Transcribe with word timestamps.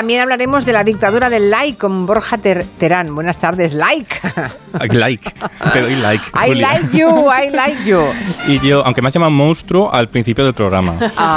también 0.00 0.22
hablaremos 0.22 0.64
de 0.64 0.72
la 0.72 0.82
dictadura 0.82 1.28
del 1.28 1.50
like 1.50 1.76
con 1.76 2.06
Borja 2.06 2.38
Terán. 2.38 3.14
Buenas 3.14 3.36
tardes, 3.36 3.74
like. 3.74 4.18
Like, 4.88 5.30
te 5.74 5.80
doy 5.80 5.96
like. 5.96 6.24
I 6.34 6.54
like 6.54 6.96
you, 6.96 7.30
I 7.30 7.50
like 7.50 7.84
you. 7.84 8.00
Y 8.46 8.60
yo, 8.60 8.82
aunque 8.82 9.02
me 9.02 9.08
has 9.08 9.14
llamado 9.14 9.30
monstruo 9.30 9.92
al 9.92 10.08
principio 10.08 10.44
del 10.44 10.54
programa, 10.54 10.94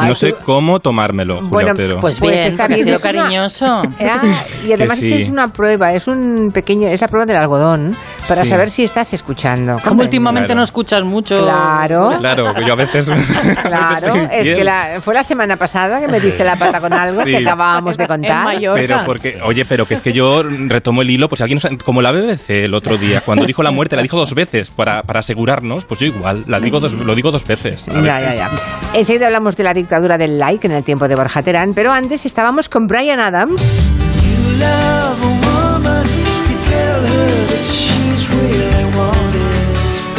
no 0.07 0.15
sé 0.15 0.34
cómo 0.46 0.79
tomármelo, 0.79 1.41
bueno, 1.41 1.73
Pues, 1.76 1.99
pues 1.99 2.21
bien, 2.21 2.34
pues 2.36 2.46
está 2.46 2.68
bien, 2.68 2.98
cariñoso. 3.00 3.82
Ah, 4.04 4.21
y 4.66 4.71
además 4.71 5.02
es 5.02 5.27
una 5.27 5.48
prueba, 5.48 5.93
es 5.93 6.07
un 6.07 6.52
pequeño, 6.54 6.88
es 6.88 7.02
la 7.02 7.07
prueba 7.07 7.25
del 7.25 7.38
algodón 7.38 7.95
para 8.27 8.45
saber 8.45 8.70
si 8.70 8.84
estás 8.84 9.11
escuchando. 9.14 9.77
Como 9.84 10.02
últimamente 10.02 10.54
no 10.55 10.64
escuchas 10.64 11.04
mucho. 11.04 11.39
Claro. 11.41 12.11
Claro, 12.18 12.54
yo 12.66 12.73
a 12.73 12.75
veces. 12.75 13.09
Claro, 13.64 14.14
es 14.32 14.55
que 14.55 14.64
la, 14.64 15.00
fue 15.02 15.14
la 15.14 15.23
semana 15.23 15.57
pasada 15.57 16.00
que 16.00 16.07
me 16.07 16.20
diste 16.20 16.43
la 16.43 16.55
pata 16.55 16.80
con 16.80 16.93
algo 16.93 17.23
que 17.23 17.38
acabábamos 17.38 17.98
de 17.98 18.07
contar. 18.07 18.53
Pero 18.74 19.02
porque, 19.06 19.39
oye, 19.43 19.66
pero 19.66 19.86
que 19.86 19.93
es 19.93 20.02
que 20.02 20.14
yo 20.14 20.43
retomo 20.43 21.02
el 21.02 21.10
hilo, 21.10 21.30
pues 21.30 21.42
alguien 21.42 21.60
como 21.84 22.02
la 22.02 22.11
BBC 22.11 22.50
el 22.50 22.74
otro 22.74 22.98
día, 22.98 23.21
cuando 23.21 23.46
dijo 23.46 23.64
la 23.64 23.71
muerte, 23.71 23.96
la 23.96 24.02
dijo 24.02 24.18
dos 24.18 24.34
veces 24.34 24.71
para, 24.71 25.04
para 25.04 25.20
asegurarnos, 25.20 25.86
pues 25.86 26.00
yo 26.00 26.07
igual, 26.07 26.44
la 26.48 26.60
digo 26.60 26.80
dos, 26.80 26.94
lo 26.94 27.16
digo 27.16 27.32
dos 27.32 27.46
veces. 27.46 27.86
Ya, 27.86 28.20
ya, 28.20 28.36
ya. 28.36 28.52
Enseguida 28.94 29.28
hablamos 29.28 29.58
de 29.58 29.64
la 29.64 29.74
dictadura 29.74 30.18
del 30.18 30.39
like 30.39 30.66
en 30.68 30.74
el 30.74 30.84
tiempo 30.84 31.08
de 31.08 31.16
Borja 31.16 31.42
Terán, 31.42 31.74
pero 31.74 31.92
antes 31.92 32.25
estábamos 32.25 32.70
con 32.70 32.88
Brian 32.88 33.20
Adams. 33.20 33.92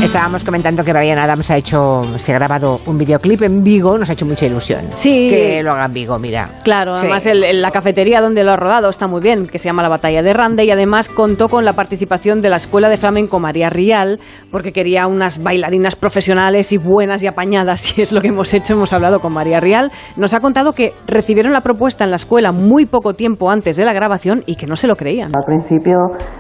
Estábamos 0.03 0.45
comentando 0.45 0.85
que 0.85 0.93
Brian 0.93 1.19
Adams 1.19 1.51
ha 1.51 1.57
hecho, 1.57 2.03
se 2.19 2.33
ha 2.33 2.35
grabado 2.35 2.81
un 2.87 2.99
videoclip 2.99 3.43
en 3.43 3.63
Vigo, 3.63 3.97
nos 3.97 4.11
ha 4.11 4.13
hecho 4.13 4.27
mucha 4.27 4.47
ilusión. 4.47 4.85
Sí. 4.91 5.29
Que 5.31 5.63
lo 5.63 5.73
haga 5.73 5.87
en 5.87 5.93
Vigo, 5.93 6.19
mira. 6.19 6.49
Claro, 6.63 6.95
además 6.95 7.27
la 7.33 7.71
cafetería 7.71 8.21
donde 8.21 8.45
lo 8.45 8.53
ha 8.53 8.57
rodado 8.57 8.91
está 8.91 9.07
muy 9.07 9.21
bien, 9.21 9.47
que 9.47 9.59
se 9.59 9.65
llama 9.65 9.83
La 9.83 9.89
Batalla 9.89 10.23
de 10.23 10.33
Rande 10.33 10.65
y 10.65 10.71
además 10.71 11.09
contó 11.09 11.49
con 11.49 11.65
la 11.65 11.73
participación 11.73 12.43
de 12.43 12.51
la 12.51 12.57
Escuela 12.57 12.89
de 12.89 12.97
Flamenco 12.97 13.41
María 13.41 13.71
Rial, 13.71 14.21
porque 14.51 14.73
quería 14.73 15.07
unas 15.07 15.43
bailarinas 15.43 15.97
profesionales 15.97 16.71
y 16.73 16.77
buenas 16.77 17.23
y 17.23 17.27
apañadas, 17.27 17.97
y 17.99 18.03
es 18.03 18.13
lo 18.13 18.21
que 18.21 18.29
hemos 18.29 18.53
hecho, 18.53 18.75
hemos 18.75 18.93
hablado 18.93 19.21
con 19.21 19.33
María 19.33 19.59
Rial. 19.59 19.91
Nos 20.17 20.35
ha 20.35 20.41
contado 20.41 20.75
que 20.75 20.93
recibieron 21.07 21.53
la 21.53 21.63
propuesta 21.63 22.05
en 22.05 22.11
la 22.11 22.17
escuela 22.17 22.53
muy 22.53 22.87
poco 22.87 23.15
tiempo 23.15 23.51
antes 23.51 23.77
de 23.77 23.85
la 23.85 23.93
grabación 23.93 24.43
y 24.47 24.57
que 24.57 24.67
no 24.67 24.77
se 24.77 24.87
lo 24.87 24.97
creían. 24.97 25.33
Al 25.35 25.45
principio 25.45 25.97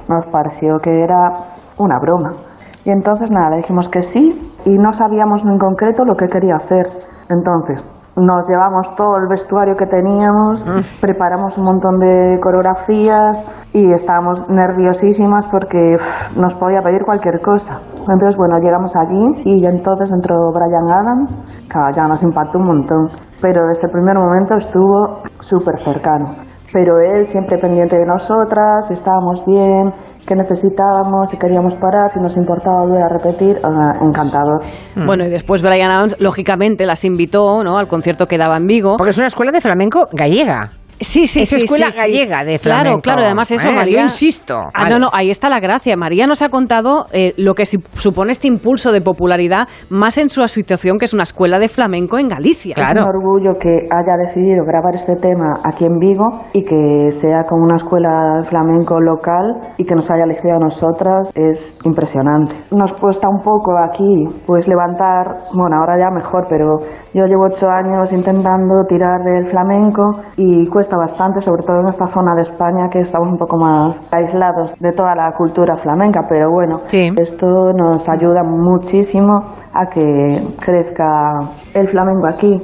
nos 0.09 0.27
pareció 0.31 0.79
que 0.83 0.91
era 0.91 1.65
una 1.77 1.99
broma 1.99 2.54
y 2.85 2.91
entonces 2.91 3.31
nada, 3.31 3.51
le 3.51 3.57
dijimos 3.59 3.89
que 3.89 4.03
sí 4.03 4.53
y 4.65 4.71
no 4.71 4.93
sabíamos 4.93 5.43
en 5.45 5.59
concreto 5.59 6.05
lo 6.05 6.15
que 6.15 6.27
quería 6.29 6.57
hacer. 6.57 6.87
Entonces 7.29 7.89
nos 8.17 8.49
llevamos 8.49 8.95
todo 8.95 9.17
el 9.17 9.29
vestuario 9.29 9.75
que 9.75 9.87
teníamos, 9.87 10.65
mm. 10.65 11.01
preparamos 11.01 11.59
un 11.59 11.65
montón 11.65 11.99
de 11.99 12.39
coreografías 12.41 13.71
y 13.73 13.91
estábamos 13.93 14.49
nerviosísimas 14.49 15.47
porque 15.49 15.97
nos 16.37 16.55
podía 16.55 16.79
pedir 16.79 17.03
cualquier 17.05 17.41
cosa. 17.41 17.81
Entonces, 18.01 18.37
bueno, 18.37 18.59
llegamos 18.59 18.93
allí 18.95 19.25
y 19.45 19.67
entonces 19.67 20.13
entró 20.15 20.37
Brian 20.53 20.91
Adams, 20.91 21.67
que 21.69 21.79
ya 21.97 22.07
nos 22.07 22.23
impactó 22.23 22.59
un 22.59 22.67
montón, 22.67 23.09
pero 23.43 23.63
desde 23.67 23.89
el 23.89 23.93
primer 23.93 24.17
momento 24.17 24.55
estuvo 24.57 25.23
súper 25.41 25.79
cercano 25.81 26.27
pero 26.75 26.91
él 26.99 27.25
siempre 27.25 27.57
pendiente 27.57 27.95
de 27.97 28.05
nosotras, 28.05 28.91
estábamos 28.91 29.47
bien, 29.47 29.93
qué 30.27 30.35
necesitábamos, 30.35 31.31
si 31.31 31.39
queríamos 31.39 31.75
parar, 31.77 32.11
si 32.13 32.19
nos 32.19 32.37
importaba 32.37 32.83
volver 32.83 33.05
a 33.05 33.09
repetir, 33.09 33.57
ah, 33.63 33.93
encantador. 34.05 34.61
Mm. 34.97 35.07
Bueno, 35.07 35.25
y 35.25 35.31
después 35.31 35.63
Brian 35.63 35.93
Adams, 35.93 36.17
lógicamente, 36.19 36.85
las 36.85 37.05
invitó 37.05 37.63
¿no? 37.63 37.79
al 37.79 37.87
concierto 37.87 38.27
que 38.27 38.39
daba 38.39 38.57
en 38.57 38.67
Vigo. 38.67 38.97
Porque 38.97 39.13
es 39.13 39.19
una 39.19 39.29
escuela 39.29 39.53
de 39.53 39.61
flamenco 39.61 40.09
gallega. 40.13 40.71
Sí, 41.01 41.27
sí, 41.27 41.43
es 41.43 41.53
escuela 41.53 41.91
gallega 41.91 42.45
de 42.45 42.59
flamenco. 42.59 43.01
Claro, 43.01 43.01
claro, 43.01 43.23
además 43.23 43.51
eso, 43.51 43.69
eh, 43.69 43.75
María. 43.75 43.99
Yo 43.99 44.03
insisto. 44.05 44.63
Ah, 44.73 44.89
no, 44.89 44.99
no, 44.99 45.11
ahí 45.13 45.31
está 45.31 45.49
la 45.49 45.61
gracia. 45.61 45.97
María 45.97 46.27
nos 46.27 46.43
ha 46.43 46.49
contado 46.49 47.07
eh, 47.13 47.33
lo 47.37 47.55
que 47.55 47.67
supone 47.67 48.33
este 48.33 48.49
impulso 48.49 48.93
de 48.93 49.01
popularidad 49.01 49.69
más 49.91 50.19
en 50.19 50.31
su 50.31 50.47
situación 50.49 50.99
que 50.99 51.07
es 51.07 51.15
una 51.15 51.23
escuela 51.25 51.59
de 51.59 51.69
flamenco 51.69 52.19
en 52.19 52.29
Galicia. 52.29 52.75
Claro. 52.75 53.01
Es 53.01 53.07
un 53.07 53.17
orgullo 53.17 53.59
que 53.59 53.87
haya 53.91 54.17
decidido 54.27 54.65
grabar 54.65 54.95
este 54.95 55.17
tema 55.17 55.61
aquí 55.65 55.85
en 55.85 55.99
Vigo 55.99 56.45
y 56.53 56.63
que 56.63 57.11
sea 57.11 57.45
con 57.49 57.63
una 57.63 57.77
escuela 57.77 58.41
de 58.41 58.49
flamenco 58.49 59.01
local 59.01 59.75
y 59.79 59.85
que 59.85 59.95
nos 59.95 60.11
haya 60.11 60.25
elegido 60.25 60.57
a 60.57 60.59
nosotras 60.59 61.31
es 61.35 61.79
impresionante. 61.85 62.55
Nos 62.71 62.93
cuesta 62.95 63.29
un 63.29 63.39
poco 63.39 63.73
aquí, 63.79 64.25
pues 64.47 64.69
levantar, 64.69 65.37
bueno, 65.55 65.77
ahora 65.81 65.99
ya 65.99 66.11
mejor, 66.11 66.47
pero 66.49 66.79
yo 67.13 67.25
llevo 67.25 67.47
ocho 67.47 67.67
años 67.69 68.13
intentando 68.13 68.83
tirar 68.89 69.23
del 69.23 69.47
flamenco 69.51 70.23
y 70.37 70.67
cuesta 70.69 70.84
bastante, 70.91 71.41
sobre 71.41 71.63
todo 71.63 71.81
en 71.81 71.89
esta 71.89 72.07
zona 72.07 72.35
de 72.35 72.43
España 72.43 72.89
que 72.91 73.01
estamos 73.01 73.29
un 73.29 73.39
poco 73.39 73.57
más 73.57 73.99
aislados 74.13 74.75
de 74.79 74.91
toda 74.93 75.15
la 75.15 75.33
cultura 75.37 75.77
flamenca, 75.77 76.21
pero 76.29 76.47
bueno, 76.51 76.81
esto 76.91 77.47
nos 77.77 78.09
ayuda 78.09 78.43
muchísimo 78.45 79.35
a 79.73 79.87
que 79.87 80.43
crezca 80.61 81.41
el 81.75 81.89
flamenco 81.89 82.29
aquí. 82.29 82.63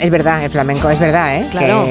Es 0.00 0.10
verdad, 0.10 0.44
el 0.44 0.50
flamenco, 0.50 0.90
es 0.90 0.98
verdad, 0.98 1.36
¿eh? 1.36 1.46
Claro. 1.50 1.86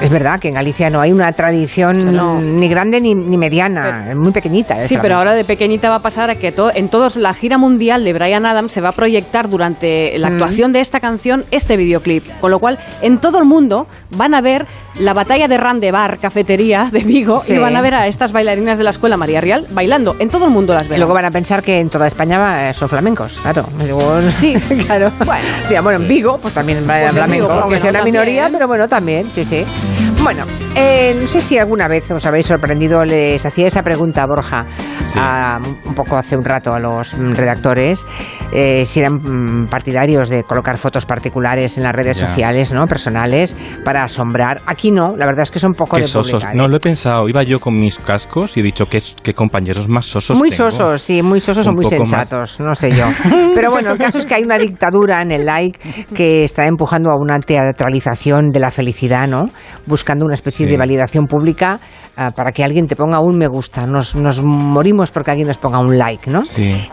es 0.00 0.10
verdad 0.10 0.40
que 0.40 0.48
en 0.48 0.54
Galicia 0.54 0.90
no 0.90 1.00
hay 1.00 1.12
una 1.12 1.32
tradición 1.32 2.58
ni 2.58 2.68
grande 2.68 3.00
ni, 3.00 3.14
mediana, 3.14 4.10
es 4.10 4.16
muy 4.16 4.32
pequeñita. 4.32 4.80
Sí, 4.82 4.98
pero 5.00 5.16
ahora 5.16 5.34
de 5.34 5.44
pequeñita 5.44 5.88
va 5.88 5.96
a 5.96 6.02
pasar 6.02 6.30
a 6.30 6.34
que 6.34 6.52
en 6.74 6.88
todos 6.88 7.16
la 7.16 7.34
gira 7.34 7.58
mundial 7.58 8.04
de 8.04 8.12
Brian 8.12 8.44
Adams 8.46 8.72
se 8.72 8.80
va 8.80 8.90
a 8.90 8.92
proyectar 8.92 9.48
durante 9.48 10.18
la 10.18 10.28
mm. 10.28 10.32
actuación 10.32 10.72
de 10.72 10.80
esta 10.80 11.00
canción 11.00 11.44
este 11.50 11.76
videoclip, 11.76 12.24
con 12.40 12.50
lo 12.50 12.58
cual 12.58 12.78
en 13.00 13.18
todo 13.18 13.38
el 13.38 13.44
mundo 13.44 13.86
van 14.10 14.34
a 14.34 14.40
ver 14.40 14.66
la 14.98 15.14
batalla 15.14 15.48
de 15.48 15.56
Ran 15.56 15.80
de 15.80 15.90
Bar, 15.90 16.18
cafetería 16.18 16.88
de 16.92 17.00
Vigo, 17.00 17.42
y 17.48 17.56
van 17.58 17.76
a 17.76 17.80
ver 17.80 17.94
a 17.94 18.06
estas 18.06 18.32
bailarinas 18.32 18.78
de 18.78 18.84
la 18.84 18.90
escuela 18.90 19.16
María 19.16 19.40
Real 19.40 19.66
bailando. 19.70 20.16
En 20.18 20.28
todo 20.28 20.44
el 20.46 20.50
mundo 20.50 20.74
las 20.74 20.88
ven. 20.88 20.96
Y 20.96 20.98
luego 20.98 21.14
van 21.14 21.24
a 21.24 21.30
pensar 21.30 21.62
que 21.62 21.78
en 21.78 21.88
toda 21.88 22.06
España 22.06 22.72
son 22.74 22.88
flamencos, 22.88 23.38
claro. 23.40 23.66
Sí, 24.30 24.54
claro. 24.86 25.12
Bueno, 25.24 25.82
bueno 25.82 26.02
en 26.02 26.08
Vigo, 26.08 26.38
pues 26.38 26.54
también 26.54 26.86
va 26.88 27.11
flamenco, 27.12 27.52
aunque 27.52 27.78
sea 27.80 27.90
una 27.90 28.04
minoría, 28.04 28.48
pero 28.52 28.66
bueno, 28.66 28.88
también, 28.88 29.30
sí, 29.30 29.44
sí. 29.44 29.64
Bueno, 30.22 30.44
eh, 30.74 31.14
no 31.20 31.26
sé 31.28 31.40
si 31.40 31.58
alguna 31.58 31.88
vez 31.88 32.10
os 32.10 32.24
habéis 32.24 32.46
sorprendido, 32.46 33.04
les 33.04 33.44
hacía 33.44 33.66
esa 33.66 33.82
pregunta, 33.82 34.24
Borja, 34.26 34.66
un 35.86 35.94
poco 35.94 36.16
hace 36.16 36.36
un 36.36 36.44
rato 36.44 36.72
a 36.72 36.78
los 36.78 37.12
redactores, 37.12 38.06
eh, 38.52 38.84
si 38.86 39.00
eran 39.00 39.14
mm, 39.62 39.66
partidarios 39.66 40.28
de 40.28 40.44
colocar 40.44 40.78
fotos 40.78 41.04
particulares 41.04 41.76
en 41.76 41.84
las 41.84 41.94
redes 41.94 42.16
sociales, 42.16 42.72
¿no? 42.72 42.86
Personales, 42.86 43.54
para 43.84 44.04
asombrar. 44.04 44.62
Aquí 44.66 44.90
no, 44.90 45.16
la 45.16 45.26
verdad 45.26 45.42
es 45.42 45.50
que 45.50 45.58
son 45.58 45.74
poco 45.74 45.96
de 45.96 46.04
sosos. 46.04 46.44
No 46.54 46.68
lo 46.68 46.76
he 46.76 46.80
pensado. 46.80 47.28
Iba 47.28 47.42
yo 47.42 47.60
con 47.60 47.78
mis 47.78 47.98
cascos 47.98 48.56
y 48.56 48.60
he 48.60 48.62
dicho 48.62 48.86
que, 48.86 49.00
que 49.22 49.34
compañeros 49.34 49.88
más 49.88 50.06
sosos. 50.06 50.38
Muy 50.38 50.52
sosos, 50.52 51.02
sí, 51.02 51.22
muy 51.22 51.40
sosos 51.40 51.66
o 51.66 51.72
muy 51.72 51.84
sensatos, 51.84 52.60
no 52.60 52.74
sé 52.74 52.92
yo. 52.92 53.06
Pero 53.54 53.70
bueno, 53.70 53.92
el 53.92 53.98
caso 53.98 54.18
es 54.18 54.26
que 54.26 54.34
hay 54.34 54.44
una 54.44 54.58
dictadura 54.58 55.22
en 55.22 55.32
el 55.32 55.44
like 55.44 55.78
que 56.14 56.44
está 56.44 56.66
empujando 56.66 57.10
a 57.10 57.16
una 57.16 57.38
teatralización 57.40 58.50
de 58.50 58.60
la 58.60 58.70
felicidad, 58.70 59.28
¿no? 59.28 59.46
Buscando 59.86 60.24
una 60.24 60.34
especie 60.34 60.61
de 60.66 60.76
validación 60.76 61.26
pública 61.26 61.80
ah, 62.16 62.30
para 62.30 62.52
que 62.52 62.64
alguien 62.64 62.86
te 62.86 62.96
ponga 62.96 63.20
un 63.20 63.36
me 63.36 63.46
gusta. 63.46 63.86
Nos, 63.86 64.14
nos 64.14 64.42
morimos 64.42 65.10
porque 65.10 65.30
alguien 65.30 65.48
nos 65.48 65.58
ponga 65.58 65.78
un 65.78 65.96
like, 65.98 66.30
¿no? 66.30 66.40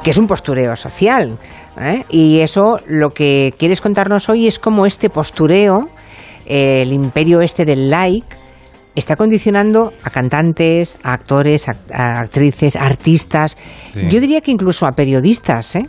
Que 0.04 0.10
es 0.10 0.18
un 0.18 0.28
postureo 0.28 0.76
social. 0.76 1.38
¿eh? 1.80 2.04
Y 2.10 2.40
eso 2.40 2.80
lo 2.88 3.10
que 3.12 3.54
quieres 3.58 3.82
contarnos 3.82 4.30
hoy 4.30 4.48
es 4.48 4.60
cómo 4.60 4.86
este 4.86 5.10
postureo, 5.10 5.90
el 6.46 6.92
imperio 6.94 7.42
este 7.42 7.66
del 7.66 7.90
like, 7.90 8.28
está 8.96 9.16
condicionando 9.16 9.94
a 10.04 10.10
cantantes, 10.10 10.98
a 11.04 11.14
actores, 11.14 11.68
a, 11.68 12.20
actrices, 12.20 12.76
artistas, 12.76 13.58
yo 13.96 14.20
diría 14.20 14.42
que 14.42 14.52
incluso 14.52 14.86
a 14.86 14.92
periodistas, 14.92 15.76
¿eh? 15.76 15.88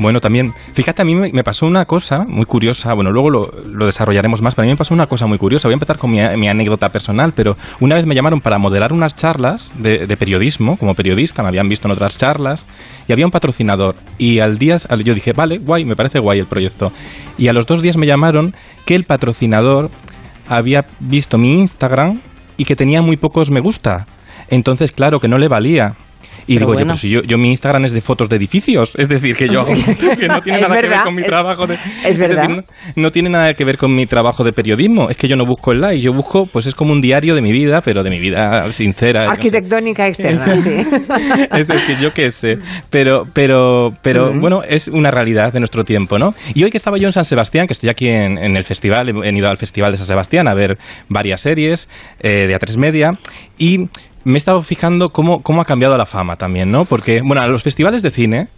Bueno, 0.00 0.22
también, 0.22 0.54
fíjate, 0.72 1.02
a 1.02 1.04
mí 1.04 1.14
me, 1.14 1.44
pasó 1.44 1.66
una 1.66 1.84
cosa 1.84 2.24
muy 2.26 2.46
curiosa, 2.46 2.94
bueno, 2.94 3.12
luego 3.12 3.28
lo, 3.28 3.84
desarrollaremos 3.84 4.40
más, 4.40 4.54
pero 4.54 4.62
a 4.62 4.66
mí 4.66 4.72
me 4.72 4.78
pasó 4.78 4.94
una 4.94 5.06
cosa 5.06 5.26
muy 5.26 5.36
curiosa. 5.36 5.68
Voy 5.68 5.74
a 5.74 5.76
empezar 5.76 5.98
con 5.98 6.10
mi, 6.10 6.20
anécdota 6.20 6.88
personal, 6.88 7.34
pero 7.34 7.54
una 7.80 7.96
vez 7.96 8.06
me 8.06 8.14
llamaron 8.14 8.40
para 8.40 8.56
moderar 8.56 8.94
unas 8.94 9.14
charlas 9.14 9.74
de, 9.76 10.16
periodismo, 10.16 10.78
como 10.78 10.94
periodista, 10.94 11.42
me 11.42 11.48
habían 11.48 11.68
visto 11.68 11.86
en 11.86 11.92
otras 11.92 12.16
charlas, 12.16 12.64
y 13.08 13.12
había 13.12 13.26
un 13.26 13.30
patrocinador. 13.30 13.94
Y 14.16 14.38
al 14.38 14.56
día, 14.56 14.78
yo 15.04 15.12
dije, 15.12 15.34
vale, 15.34 15.58
guay, 15.58 15.84
me 15.84 15.96
parece 15.96 16.18
guay 16.18 16.38
el 16.38 16.46
proyecto. 16.46 16.92
Y 17.36 17.48
a 17.48 17.52
los 17.52 17.66
dos 17.66 17.82
días 17.82 17.98
me 17.98 18.06
llamaron 18.06 18.54
que 18.86 18.94
el 18.94 19.04
patrocinador 19.04 19.90
había 20.48 20.86
visto 21.00 21.36
mi 21.36 21.52
Instagram 21.52 22.20
y 22.56 22.64
que 22.64 22.74
tenía 22.74 23.02
muy 23.02 23.18
pocos 23.18 23.50
me 23.50 23.60
gusta. 23.60 24.06
Entonces, 24.48 24.92
claro, 24.92 25.20
que 25.20 25.28
no 25.28 25.36
le 25.36 25.48
valía 25.48 25.96
Y 26.50 26.58
digo 26.58 26.74
yo, 26.74 26.84
pues 26.84 27.00
si 27.00 27.08
yo, 27.08 27.22
yo 27.22 27.38
mi 27.38 27.50
Instagram 27.50 27.84
es 27.84 27.92
de 27.92 28.00
fotos 28.00 28.28
de 28.28 28.34
edificios, 28.34 28.94
es 28.98 29.08
decir, 29.08 29.36
que 29.36 29.48
yo 29.48 29.64
que 30.18 30.26
no 30.26 30.40
tiene 30.40 30.62
nada 30.62 30.80
que 30.80 30.88
ver 30.88 31.02
con 31.04 31.14
mi 31.14 31.22
trabajo 31.22 31.66
de... 31.68 31.78
Es, 32.04 32.18
verdad. 32.18 32.64
no, 32.96 33.10
tiene 33.12 33.30
nada 33.30 33.54
que 33.54 33.64
ver 33.64 33.76
con 33.76 33.94
mi 33.94 34.04
trabajo 34.06 34.42
de 34.42 34.52
periodismo, 34.52 35.10
es 35.10 35.16
que 35.16 35.28
yo 35.28 35.36
no 35.36 35.46
busco 35.46 35.70
el 35.70 35.80
like, 35.80 36.00
yo 36.00 36.12
busco, 36.12 36.46
pues 36.46 36.66
es 36.66 36.74
como 36.74 36.92
un 36.92 37.00
diario 37.00 37.36
de 37.36 37.40
mi 37.40 37.52
vida, 37.52 37.82
pero 37.82 38.02
de 38.02 38.10
mi 38.10 38.18
vida 38.18 38.70
sincera. 38.72 39.26
Arquitectónica 39.26 40.08
externa, 40.08 40.56
sí. 40.60 40.74
es 41.52 41.68
que 41.68 41.96
yo 42.02 42.12
qué 42.12 42.30
sé, 42.30 42.54
pero, 42.90 43.22
pero, 43.32 43.90
pero 44.02 44.32
bueno, 44.36 44.62
es 44.68 44.88
una 44.88 45.12
realidad 45.12 45.52
de 45.52 45.60
nuestro 45.60 45.84
tiempo, 45.84 46.18
¿no? 46.18 46.34
Y 46.52 46.64
hoy 46.64 46.70
que 46.70 46.78
estaba 46.78 46.98
yo 46.98 47.06
en 47.06 47.12
San 47.12 47.24
Sebastián, 47.24 47.68
que 47.68 47.74
estoy 47.74 47.90
aquí 47.90 48.08
en, 48.08 48.38
el 48.38 48.64
festival, 48.64 49.08
he, 49.08 49.30
ido 49.30 49.48
al 49.48 49.56
Festival 49.56 49.92
de 49.92 49.98
San 49.98 50.08
Sebastián 50.08 50.48
a 50.48 50.54
ver 50.54 50.78
varias 51.08 51.42
series 51.42 51.88
eh, 52.18 52.48
de 52.48 52.56
A3 52.56 52.76
Media 52.76 53.12
y 53.56 53.88
me 54.24 54.34
he 54.34 54.38
estado 54.38 54.62
fijando 54.62 55.10
cómo, 55.10 55.42
cómo 55.42 55.60
ha 55.60 55.64
cambiado 55.64 55.96
la 55.96 56.06
fama 56.06 56.36
también, 56.36 56.70
¿no? 56.70 56.84
Porque, 56.84 57.22
bueno, 57.22 57.46
los 57.48 57.62
festivales 57.62 58.02
de 58.02 58.10
cine 58.10 58.48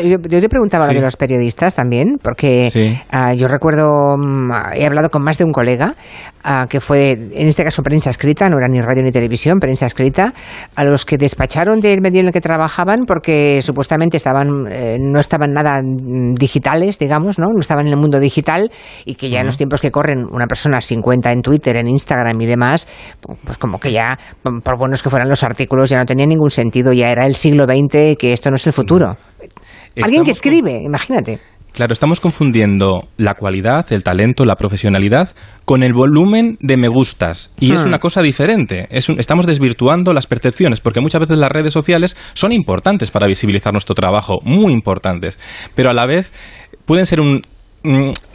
yo, 0.00 0.40
te 0.40 0.48
preguntaba 0.48 0.86
lo 0.86 0.94
de 0.94 1.00
los 1.00 1.16
periodistas 1.16 1.74
también, 1.74 2.18
porque 2.22 2.70
ah, 3.10 3.34
yo 3.34 3.46
recuerdo, 3.46 4.16
mm, 4.16 4.50
he 4.74 4.86
hablado 4.86 5.10
con 5.10 5.22
más 5.22 5.36
de 5.38 5.44
un 5.44 5.52
colega, 5.52 5.94
ah, 6.42 6.66
que 6.68 6.80
fue, 6.80 7.10
en 7.10 7.46
este 7.46 7.62
caso, 7.62 7.82
prensa 7.82 8.10
escrita, 8.10 8.48
no 8.48 8.56
era 8.56 8.68
ni 8.68 8.80
radio 8.80 9.02
ni 9.02 9.10
televisión, 9.10 9.58
prensa 9.58 9.86
escrita, 9.86 10.32
a 10.74 10.84
los 10.84 11.04
que 11.04 11.18
despacharon 11.18 11.80
del 11.80 12.00
medio 12.00 12.20
en 12.20 12.26
el 12.26 12.32
que 12.32 12.40
trabajaban 12.40 13.04
porque 13.06 13.60
supuestamente 13.62 14.16
estaban, 14.16 14.66
eh, 14.70 14.98
no 15.00 15.20
estaban 15.20 15.52
nada 15.52 15.82
digitales, 15.82 16.98
digamos, 16.98 17.38
¿no? 17.38 17.46
No 17.52 17.60
estaban 17.60 17.86
en 17.86 17.92
el 17.92 17.98
mundo 17.98 18.20
digital 18.20 18.70
y 19.04 19.14
que 19.16 19.28
ya 19.28 19.40
en 19.40 19.46
los 19.46 19.56
tiempos 19.56 19.80
que 19.80 19.90
corren 19.90 20.24
una 20.30 20.46
persona 20.46 20.80
sin 20.80 21.02
cuenta 21.02 21.32
en 21.32 21.42
Twitter, 21.42 21.76
en 21.76 21.88
Instagram 21.88 22.40
y 22.40 22.46
demás, 22.46 22.88
pues 23.44 23.58
como 23.58 23.78
que 23.78 23.92
ya, 23.92 24.18
por 24.42 24.78
buenos 24.78 25.02
que 25.02 25.10
fueran 25.10 25.28
los 25.28 25.42
artículos, 25.42 25.90
ya 25.90 25.98
no 25.98 26.06
tenía 26.06 26.26
ningún 26.26 26.50
sentido, 26.50 26.92
ya 26.92 27.10
era 27.10 27.26
el 27.26 27.34
siglo 27.34 27.64
XX, 27.64 28.16
que 28.18 28.32
esto 28.32 28.50
no 28.50 28.56
es 28.56 28.66
el 28.66 28.72
futuro. 28.72 29.16
Alguien 30.02 30.24
que 30.24 30.32
escribe, 30.32 30.82
imagínate. 30.82 31.38
Claro, 31.74 31.92
estamos 31.92 32.20
confundiendo 32.20 33.08
la 33.16 33.34
cualidad, 33.34 33.92
el 33.92 34.04
talento, 34.04 34.44
la 34.44 34.54
profesionalidad 34.54 35.34
con 35.64 35.82
el 35.82 35.92
volumen 35.92 36.56
de 36.60 36.76
me 36.76 36.86
gustas. 36.86 37.52
Y 37.58 37.72
es 37.72 37.84
hmm. 37.84 37.88
una 37.88 37.98
cosa 37.98 38.22
diferente. 38.22 38.86
estamos 38.90 39.44
desvirtuando 39.44 40.12
las 40.12 40.28
percepciones, 40.28 40.80
porque 40.80 41.00
muchas 41.00 41.22
veces 41.22 41.36
las 41.36 41.50
redes 41.50 41.72
sociales 41.72 42.16
son 42.34 42.52
importantes 42.52 43.10
para 43.10 43.26
visibilizar 43.26 43.72
nuestro 43.72 43.96
trabajo, 43.96 44.38
muy 44.44 44.72
importantes. 44.72 45.36
Pero 45.74 45.90
a 45.90 45.94
la 45.94 46.06
vez 46.06 46.32
pueden 46.86 47.06
ser 47.06 47.20
un 47.20 47.42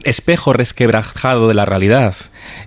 espejo 0.03 0.53
resquebrajado 0.53 1.47
de 1.47 1.53
la 1.55 1.65
realidad 1.65 2.15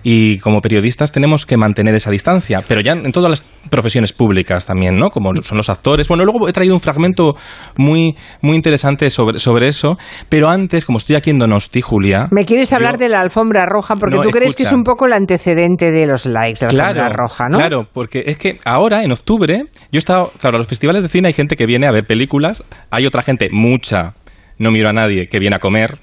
y 0.03 0.39
como 0.39 0.61
periodistas 0.61 1.11
tenemos 1.11 1.45
que 1.45 1.55
mantener 1.57 1.95
esa 1.95 2.11
distancia, 2.11 2.61
pero 2.67 2.81
ya 2.81 2.91
en 2.91 3.11
todas 3.11 3.29
las 3.29 3.43
profesiones 3.69 4.11
públicas 4.11 4.65
también, 4.65 4.95
¿no? 4.95 5.09
Como 5.09 5.33
son 5.41 5.57
los 5.57 5.69
actores. 5.69 6.07
Bueno, 6.07 6.25
luego 6.25 6.47
he 6.47 6.53
traído 6.53 6.75
un 6.75 6.81
fragmento 6.81 7.35
muy, 7.77 8.15
muy 8.41 8.55
interesante 8.55 9.09
sobre, 9.09 9.39
sobre 9.39 9.67
eso, 9.69 9.97
pero 10.29 10.49
antes, 10.49 10.85
como 10.85 10.97
estoy 10.97 11.15
aquí 11.15 11.29
en 11.29 11.39
Donosti, 11.39 11.81
Julia... 11.81 12.27
Me 12.31 12.45
quieres 12.45 12.73
hablar 12.73 12.97
de 12.97 13.09
la 13.09 13.21
alfombra 13.21 13.65
roja, 13.65 13.95
porque 13.95 14.17
tú 14.17 14.29
crees 14.29 14.55
que 14.55 14.63
es 14.63 14.71
un 14.71 14.83
poco 14.83 15.05
el 15.05 15.13
antecedente 15.13 15.91
de 15.91 16.05
los 16.05 16.25
likes, 16.25 16.65
de 16.65 16.73
la 16.73 16.87
alfombra 16.87 17.09
roja, 17.09 17.45
¿no? 17.49 17.57
Claro, 17.57 17.87
porque 17.91 18.23
es 18.25 18.37
que 18.37 18.57
ahora, 18.65 19.03
en 19.03 19.11
octubre, 19.11 19.63
yo 19.91 19.97
he 19.97 19.97
estado... 19.97 20.31
Claro, 20.39 20.57
a 20.57 20.59
los 20.59 20.67
festivales 20.67 21.03
de 21.03 21.09
cine 21.09 21.29
hay 21.29 21.33
gente 21.33 21.55
que 21.55 21.65
viene 21.65 21.87
a 21.87 21.91
ver 21.91 22.05
películas, 22.05 22.63
hay 22.91 23.05
otra 23.05 23.21
gente, 23.21 23.47
mucha, 23.51 24.15
no 24.57 24.71
miro 24.71 24.89
a 24.89 24.93
nadie, 24.93 25.27
que 25.27 25.39
viene 25.39 25.55
a 25.55 25.59
comer, 25.59 25.97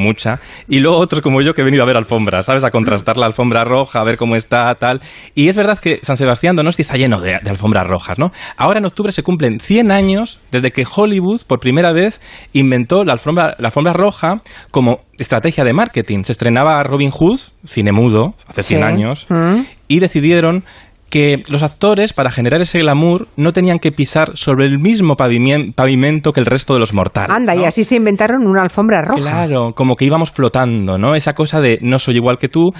mucha. 0.00 0.40
Y 0.68 0.80
luego 0.80 0.98
otros 0.98 1.22
como 1.22 1.40
yo 1.42 1.54
que 1.54 1.62
he 1.62 1.64
venido 1.64 1.82
a 1.82 1.86
ver 1.86 1.96
alfombras, 1.96 2.46
¿sabes? 2.46 2.64
A 2.64 2.70
contrastar 2.70 3.16
la 3.16 3.26
alfombra 3.26 3.64
roja, 3.64 4.00
a 4.00 4.04
ver 4.04 4.16
cómo 4.16 4.36
está, 4.36 4.74
tal. 4.74 5.00
Y 5.34 5.48
es 5.48 5.56
verdad 5.56 5.78
que 5.78 6.00
San 6.02 6.16
Sebastián 6.16 6.56
Donosti 6.56 6.82
está 6.82 6.96
lleno 6.96 7.20
de, 7.20 7.34
alfombras 7.34 7.86
rojas, 7.86 8.18
¿no? 8.18 8.32
Ahora 8.56 8.78
en 8.78 8.86
octubre 8.86 9.12
se 9.12 9.22
cumplen 9.22 9.60
100 9.60 9.92
años 9.92 10.40
desde 10.50 10.70
que 10.70 10.84
Hollywood 10.84 11.42
por 11.46 11.60
primera 11.60 11.92
vez 11.92 12.20
inventó 12.52 13.04
la 13.04 13.12
alfombra, 13.12 13.54
la 13.58 13.68
alfombra 13.68 13.92
roja 13.92 14.42
como 14.70 15.00
estrategia 15.18 15.64
de 15.64 15.72
marketing. 15.72 16.22
Se 16.22 16.32
estrenaba 16.32 16.82
Robin 16.82 17.10
Hood, 17.10 17.38
cine 17.64 17.92
mudo, 17.92 18.34
hace 18.46 18.62
100 18.62 18.82
años, 18.82 19.26
mm. 19.28 19.60
y 19.88 20.00
decidieron 20.00 20.64
que 21.10 21.42
los 21.48 21.62
actores, 21.62 22.12
para 22.12 22.30
generar 22.30 22.60
ese 22.60 22.78
glamour, 22.78 23.28
no 23.36 23.52
tenían 23.52 23.78
que 23.78 23.92
pisar 23.92 24.36
sobre 24.36 24.64
el 24.66 24.78
mismo 24.78 25.16
pavimento 25.16 26.32
que 26.32 26.40
el 26.40 26.46
resto 26.46 26.74
de 26.74 26.80
los 26.80 26.94
mortales. 26.94 27.34
Anda, 27.34 27.54
y 27.56 27.64
así 27.64 27.84
se 27.84 27.96
inventaron 27.96 28.46
una 28.46 28.62
alfombra 28.62 29.02
roja. 29.02 29.20
Claro, 29.20 29.72
como 29.74 29.96
que 29.96 30.04
íbamos 30.04 30.30
flotando, 30.30 30.98
¿no? 30.98 31.14
Esa 31.14 31.34
cosa 31.34 31.60
de 31.60 31.78
no 31.82 31.98
soy 31.98 32.16
igual 32.16 32.38
que 32.38 32.48
tú, 32.48 32.70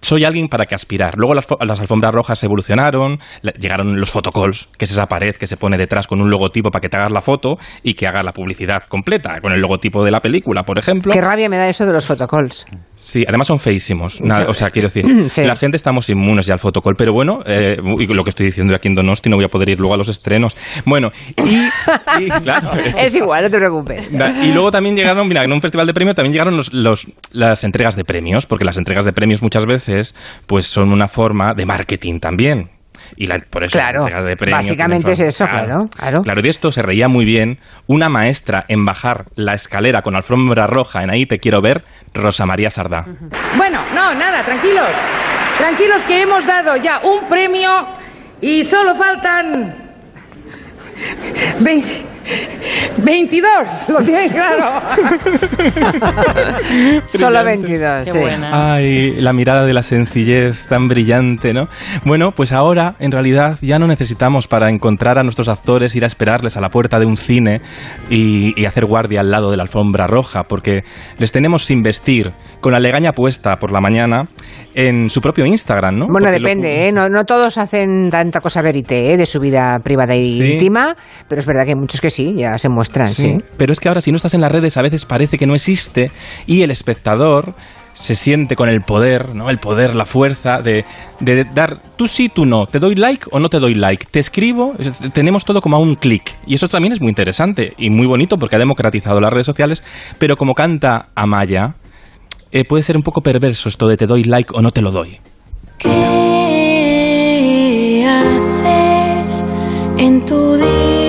soy 0.00 0.24
alguien 0.24 0.48
para 0.48 0.66
que 0.66 0.74
aspirar. 0.74 1.14
Luego 1.16 1.34
las, 1.34 1.80
alfombras 1.80 2.12
rojas 2.12 2.42
evolucionaron, 2.44 3.18
llegaron 3.58 3.98
los 3.98 4.10
photocalls, 4.10 4.68
que 4.78 4.84
es 4.84 4.92
esa 4.92 5.06
pared 5.06 5.34
que 5.34 5.46
se 5.46 5.56
pone 5.56 5.76
detrás 5.76 6.06
con 6.06 6.20
un 6.20 6.30
logotipo 6.30 6.70
para 6.70 6.80
que 6.80 6.88
te 6.88 6.96
hagas 6.96 7.12
la 7.12 7.20
foto 7.20 7.56
y 7.82 7.94
que 7.94 8.06
haga 8.06 8.22
la 8.22 8.32
publicidad 8.32 8.84
completa, 8.84 9.40
con 9.40 9.52
el 9.52 9.60
logotipo 9.60 10.04
de 10.04 10.10
la 10.10 10.20
película, 10.20 10.62
por 10.62 10.78
ejemplo. 10.78 11.12
Qué 11.12 11.20
rabia 11.20 11.48
me 11.48 11.56
da 11.56 11.68
eso 11.68 11.84
de 11.84 11.92
los 11.92 12.06
photocalls. 12.06 12.66
Sí, 12.96 13.24
además 13.28 13.46
son 13.46 13.58
feísimos. 13.58 14.20
o 14.20 14.54
sea, 14.54 14.70
quiero 14.70 14.88
decir, 14.88 15.04
la 15.36 15.56
gente 15.56 15.76
estamos 15.76 16.08
inmunes 16.08 16.46
ya 16.46 16.54
al 16.54 16.58
fotocall, 16.58 16.96
pero 16.96 17.12
bueno, 17.12 17.40
eh, 17.46 17.76
y 17.98 18.06
lo 18.06 18.24
que 18.24 18.30
estoy 18.30 18.46
diciendo 18.46 18.74
aquí 18.74 18.88
en 18.88 18.94
Donosti, 18.94 19.28
no 19.28 19.36
voy 19.36 19.44
a 19.44 19.48
poder 19.48 19.68
ir 19.68 19.78
luego 19.78 19.94
a 19.94 19.98
los 19.98 20.08
estrenos. 20.08 20.56
Bueno, 20.84 21.10
y, 21.36 22.30
claro, 22.42 22.72
es, 22.74 23.14
igual, 23.14 23.44
no 23.44 23.50
te 23.50 23.58
preocupes. 23.58 24.10
Y 24.42 24.52
luego 24.52 24.70
también 24.70 24.96
llegaron, 24.96 25.28
mira, 25.28 25.44
en 25.44 25.52
un 25.52 25.60
festival 25.60 25.86
de 25.86 25.94
premios 25.94 26.16
también 26.16 26.32
llegaron 26.32 26.56
los, 26.56 27.06
las 27.32 27.64
entregas 27.64 27.96
de 27.96 28.04
premios, 28.04 28.46
porque 28.46 28.64
las 28.64 28.78
entregas 28.78 29.04
de 29.04 29.12
premios 29.12 29.42
muchas 29.42 29.66
veces 29.66 30.14
pues 30.46 30.66
son 30.66 30.92
una 30.92 31.08
forma 31.08 31.54
de 31.54 31.66
marketing 31.66 32.18
también. 32.18 32.75
Y 33.16 33.26
por 33.26 33.64
eso 33.64 33.78
claro, 33.78 34.04
de 34.04 34.36
básicamente 34.50 35.12
es 35.12 35.20
eso, 35.20 35.46
claro, 35.46 35.88
claro. 35.96 36.22
Claro, 36.22 36.42
de 36.42 36.48
esto 36.48 36.72
se 36.72 36.82
reía 36.82 37.08
muy 37.08 37.24
bien 37.24 37.58
una 37.86 38.08
maestra 38.08 38.64
en 38.68 38.84
bajar 38.84 39.26
la 39.34 39.54
escalera 39.54 40.02
con 40.02 40.16
alfombra 40.16 40.66
roja 40.66 41.02
en 41.02 41.10
Ahí 41.10 41.26
te 41.26 41.38
quiero 41.38 41.60
ver, 41.60 41.84
Rosa 42.14 42.46
María 42.46 42.70
Sardá. 42.70 43.06
Bueno, 43.56 43.80
no, 43.94 44.14
nada, 44.14 44.44
tranquilos. 44.44 44.88
Tranquilos 45.58 46.02
que 46.06 46.22
hemos 46.22 46.46
dado 46.46 46.76
ya 46.76 47.00
un 47.02 47.26
premio 47.28 47.70
y 48.40 48.64
solo 48.64 48.94
faltan 48.94 49.74
22, 53.06 53.88
lo 53.88 54.02
tienen 54.02 54.30
claro. 54.30 54.82
Solo 57.06 57.44
22. 57.44 58.08
Sí. 58.08 58.18
Ay, 58.50 59.12
la 59.20 59.32
mirada 59.32 59.64
de 59.64 59.72
la 59.72 59.84
sencillez 59.84 60.66
tan 60.66 60.88
brillante, 60.88 61.54
¿no? 61.54 61.68
Bueno, 62.04 62.32
pues 62.32 62.50
ahora 62.50 62.96
en 62.98 63.12
realidad 63.12 63.58
ya 63.62 63.78
no 63.78 63.86
necesitamos 63.86 64.48
para 64.48 64.70
encontrar 64.70 65.20
a 65.20 65.22
nuestros 65.22 65.48
actores 65.48 65.94
ir 65.94 66.02
a 66.02 66.08
esperarles 66.08 66.56
a 66.56 66.60
la 66.60 66.68
puerta 66.68 66.98
de 66.98 67.06
un 67.06 67.16
cine 67.16 67.60
y, 68.10 68.60
y 68.60 68.64
hacer 68.64 68.86
guardia 68.86 69.20
al 69.20 69.30
lado 69.30 69.52
de 69.52 69.56
la 69.56 69.62
alfombra 69.62 70.08
roja, 70.08 70.42
porque 70.42 70.82
les 71.20 71.30
tenemos 71.30 71.64
sin 71.64 71.84
vestir, 71.84 72.32
con 72.60 72.72
la 72.72 72.80
legaña 72.80 73.12
puesta 73.12 73.56
por 73.60 73.70
la 73.70 73.80
mañana 73.80 74.24
en 74.76 75.08
su 75.08 75.22
propio 75.22 75.46
Instagram, 75.46 75.98
¿no? 75.98 76.06
Bueno, 76.08 76.30
depende, 76.30 76.86
¿eh? 76.86 76.92
No, 76.92 77.08
no, 77.08 77.24
todos 77.24 77.56
hacen 77.56 78.10
tanta 78.10 78.40
cosa 78.40 78.60
verité 78.60 79.12
¿eh? 79.12 79.16
de 79.16 79.24
su 79.24 79.40
vida 79.40 79.78
privada 79.82 80.14
e 80.14 80.20
íntima, 80.20 80.94
pero 81.28 81.40
es 81.40 81.46
verdad 81.46 81.64
que 81.64 81.70
hay 81.70 81.76
muchos 81.76 82.00
que 82.00 82.10
sí, 82.10 82.34
ya 82.36 82.58
se 82.58 82.68
muestran, 82.68 82.95
sí. 83.06 83.38
Pero 83.56 83.72
es 83.72 83.80
que 83.80 83.88
ahora 83.88 84.00
si 84.00 84.10
no 84.10 84.16
estás 84.16 84.34
en 84.34 84.40
las 84.40 84.52
redes 84.52 84.76
a 84.76 84.82
veces 84.82 85.04
parece 85.04 85.38
que 85.38 85.46
no 85.46 85.54
existe 85.54 86.10
y 86.46 86.62
el 86.62 86.70
espectador 86.70 87.54
se 87.96 88.14
siente 88.14 88.54
con 88.56 88.68
el 88.68 88.82
poder, 88.82 89.34
¿no? 89.34 89.48
El 89.48 89.58
poder, 89.58 89.94
la 89.94 90.04
fuerza 90.04 90.58
de, 90.58 90.84
de, 91.18 91.44
dar 91.44 91.80
tú 91.96 92.06
sí, 92.08 92.28
tú 92.28 92.44
no, 92.44 92.66
te 92.66 92.78
doy 92.78 92.94
like 92.94 93.26
o 93.30 93.40
no 93.40 93.48
te 93.48 93.58
doy 93.58 93.74
like, 93.74 94.04
te 94.10 94.20
escribo, 94.20 94.74
tenemos 95.12 95.46
todo 95.46 95.62
como 95.62 95.76
a 95.76 95.78
un 95.80 95.94
clic. 95.94 96.36
Y 96.46 96.54
eso 96.54 96.68
también 96.68 96.92
es 96.92 97.00
muy 97.00 97.08
interesante 97.08 97.72
y 97.78 97.88
muy 97.90 98.06
bonito 98.06 98.38
porque 98.38 98.56
ha 98.56 98.58
democratizado 98.58 99.18
las 99.20 99.32
redes 99.32 99.46
sociales, 99.46 99.82
pero 100.18 100.36
como 100.36 100.54
canta 100.54 101.08
Amaya, 101.14 101.76
eh, 102.52 102.64
puede 102.64 102.82
ser 102.82 102.96
un 102.96 103.02
poco 103.02 103.22
perverso 103.22 103.68
esto 103.68 103.88
de 103.88 103.96
te 103.96 104.06
doy 104.06 104.24
like 104.24 104.52
o 104.54 104.60
no 104.60 104.70
te 104.70 104.82
lo 104.82 104.90
doy. 104.90 105.18
¿Qué 105.78 105.88
haces 108.06 109.42
en 109.98 110.24
tu 110.26 110.56
día 110.56 111.05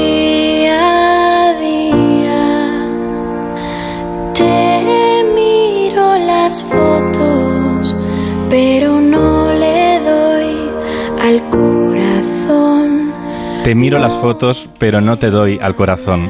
pero 8.49 9.01
no 9.01 9.51
le 9.53 9.99
doy 9.99 10.69
al 11.21 11.49
corazón. 11.49 13.11
Te 13.63 13.75
miro 13.75 13.99
las 13.99 14.17
fotos, 14.17 14.69
pero 14.79 15.01
no 15.01 15.17
te 15.17 15.29
doy 15.29 15.59
al 15.61 15.75
corazón. 15.75 16.29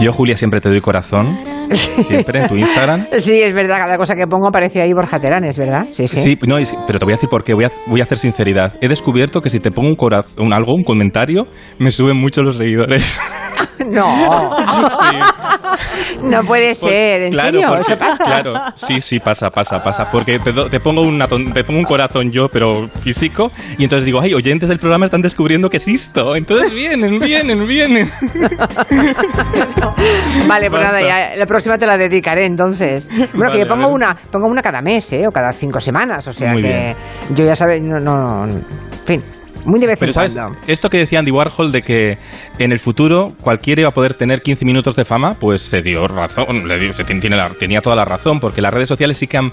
Yo, 0.00 0.12
Julia, 0.12 0.36
siempre 0.36 0.60
te 0.60 0.68
doy 0.68 0.80
corazón. 0.80 1.38
Siempre 1.70 2.42
en 2.42 2.48
tu 2.48 2.56
Instagram. 2.56 3.06
Sí, 3.18 3.40
es 3.40 3.54
verdad. 3.54 3.78
Cada 3.78 3.96
cosa 3.96 4.14
que 4.14 4.26
pongo 4.26 4.48
aparece 4.48 4.82
ahí 4.82 4.92
Borja 4.92 5.18
Terán, 5.18 5.44
es 5.44 5.58
verdad. 5.58 5.86
Sí, 5.90 6.06
sí. 6.06 6.18
sí 6.18 6.38
no, 6.46 6.56
pero 6.86 6.98
te 6.98 7.04
voy 7.04 7.14
a 7.14 7.16
decir 7.16 7.28
por 7.28 7.44
qué. 7.44 7.54
Voy 7.54 7.64
a, 7.64 7.70
voy 7.86 8.00
a 8.00 8.04
hacer 8.04 8.18
sinceridad. 8.18 8.74
He 8.80 8.88
descubierto 8.88 9.40
que 9.40 9.50
si 9.50 9.60
te 9.60 9.70
pongo 9.70 9.88
un 9.88 9.96
corazón, 9.96 10.52
algo, 10.52 10.74
un 10.74 10.84
comentario, 10.84 11.46
me 11.78 11.90
suben 11.90 12.16
mucho 12.16 12.42
los 12.42 12.58
seguidores. 12.58 13.18
no. 13.86 14.56
No 16.22 16.42
puede 16.44 16.74
pues, 16.74 16.78
ser, 16.78 17.22
¿en 17.22 17.32
serio? 17.32 17.76
¿Eso 17.78 17.98
pasa? 17.98 18.24
Claro, 18.24 18.54
sí, 18.74 19.00
sí, 19.00 19.20
pasa, 19.20 19.50
pasa, 19.50 19.82
pasa. 19.82 20.10
Porque 20.10 20.38
te, 20.38 20.80
pongo 20.80 21.02
una, 21.02 21.26
te 21.26 21.64
pongo 21.64 21.78
un 21.78 21.84
corazón 21.84 22.30
yo, 22.30 22.48
pero 22.48 22.88
físico, 22.88 23.50
y 23.78 23.84
entonces 23.84 24.04
digo, 24.04 24.20
ay, 24.20 24.34
oyentes 24.34 24.68
del 24.68 24.78
programa 24.78 25.06
están 25.06 25.22
descubriendo 25.22 25.70
que 25.70 25.76
existo. 25.76 26.36
Entonces 26.36 26.72
vienen, 26.72 27.18
vienen, 27.18 27.66
vienen. 27.66 28.10
vale, 30.48 30.70
pues 30.70 30.82
nada, 30.82 31.00
ya, 31.00 31.36
la 31.36 31.46
próxima 31.46 31.78
te 31.78 31.86
la 31.86 31.96
dedicaré 31.96 32.44
entonces. 32.44 33.08
Bueno, 33.34 33.52
que 33.52 33.60
yo 33.60 33.68
pongo 33.68 33.88
una, 33.88 34.16
pongo 34.30 34.46
una 34.46 34.62
cada 34.62 34.82
mes, 34.82 35.12
¿eh? 35.12 35.26
O 35.26 35.32
cada 35.32 35.52
cinco 35.52 35.80
semanas, 35.80 36.26
o 36.28 36.32
sea 36.32 36.54
que 36.54 36.96
yo 37.34 37.44
ya 37.44 37.56
sabes, 37.56 37.82
no, 37.82 38.00
no, 38.00 38.44
en 38.44 38.64
fin. 39.04 39.22
Muy 39.66 39.80
de 39.80 39.88
vez 39.88 39.98
Pero, 39.98 40.12
¿sabes? 40.12 40.36
Esto 40.68 40.88
que 40.88 40.98
decía 40.98 41.18
Andy 41.18 41.32
Warhol 41.32 41.72
de 41.72 41.82
que 41.82 42.18
en 42.58 42.70
el 42.70 42.78
futuro 42.78 43.32
cualquiera 43.40 43.80
iba 43.80 43.88
a 43.90 43.92
poder 43.92 44.14
tener 44.14 44.40
15 44.40 44.64
minutos 44.64 44.94
de 44.94 45.04
fama, 45.04 45.34
pues 45.34 45.60
se 45.60 45.82
dio 45.82 46.06
razón, 46.06 46.68
le 46.68 46.78
dio, 46.78 46.92
se 46.92 47.02
tiene 47.04 47.36
tenía 47.58 47.80
toda 47.80 47.96
la 47.96 48.04
razón, 48.04 48.38
porque 48.38 48.62
las 48.62 48.72
redes 48.72 48.88
sociales 48.88 49.18
sí 49.18 49.26
que 49.26 49.38
han 49.38 49.52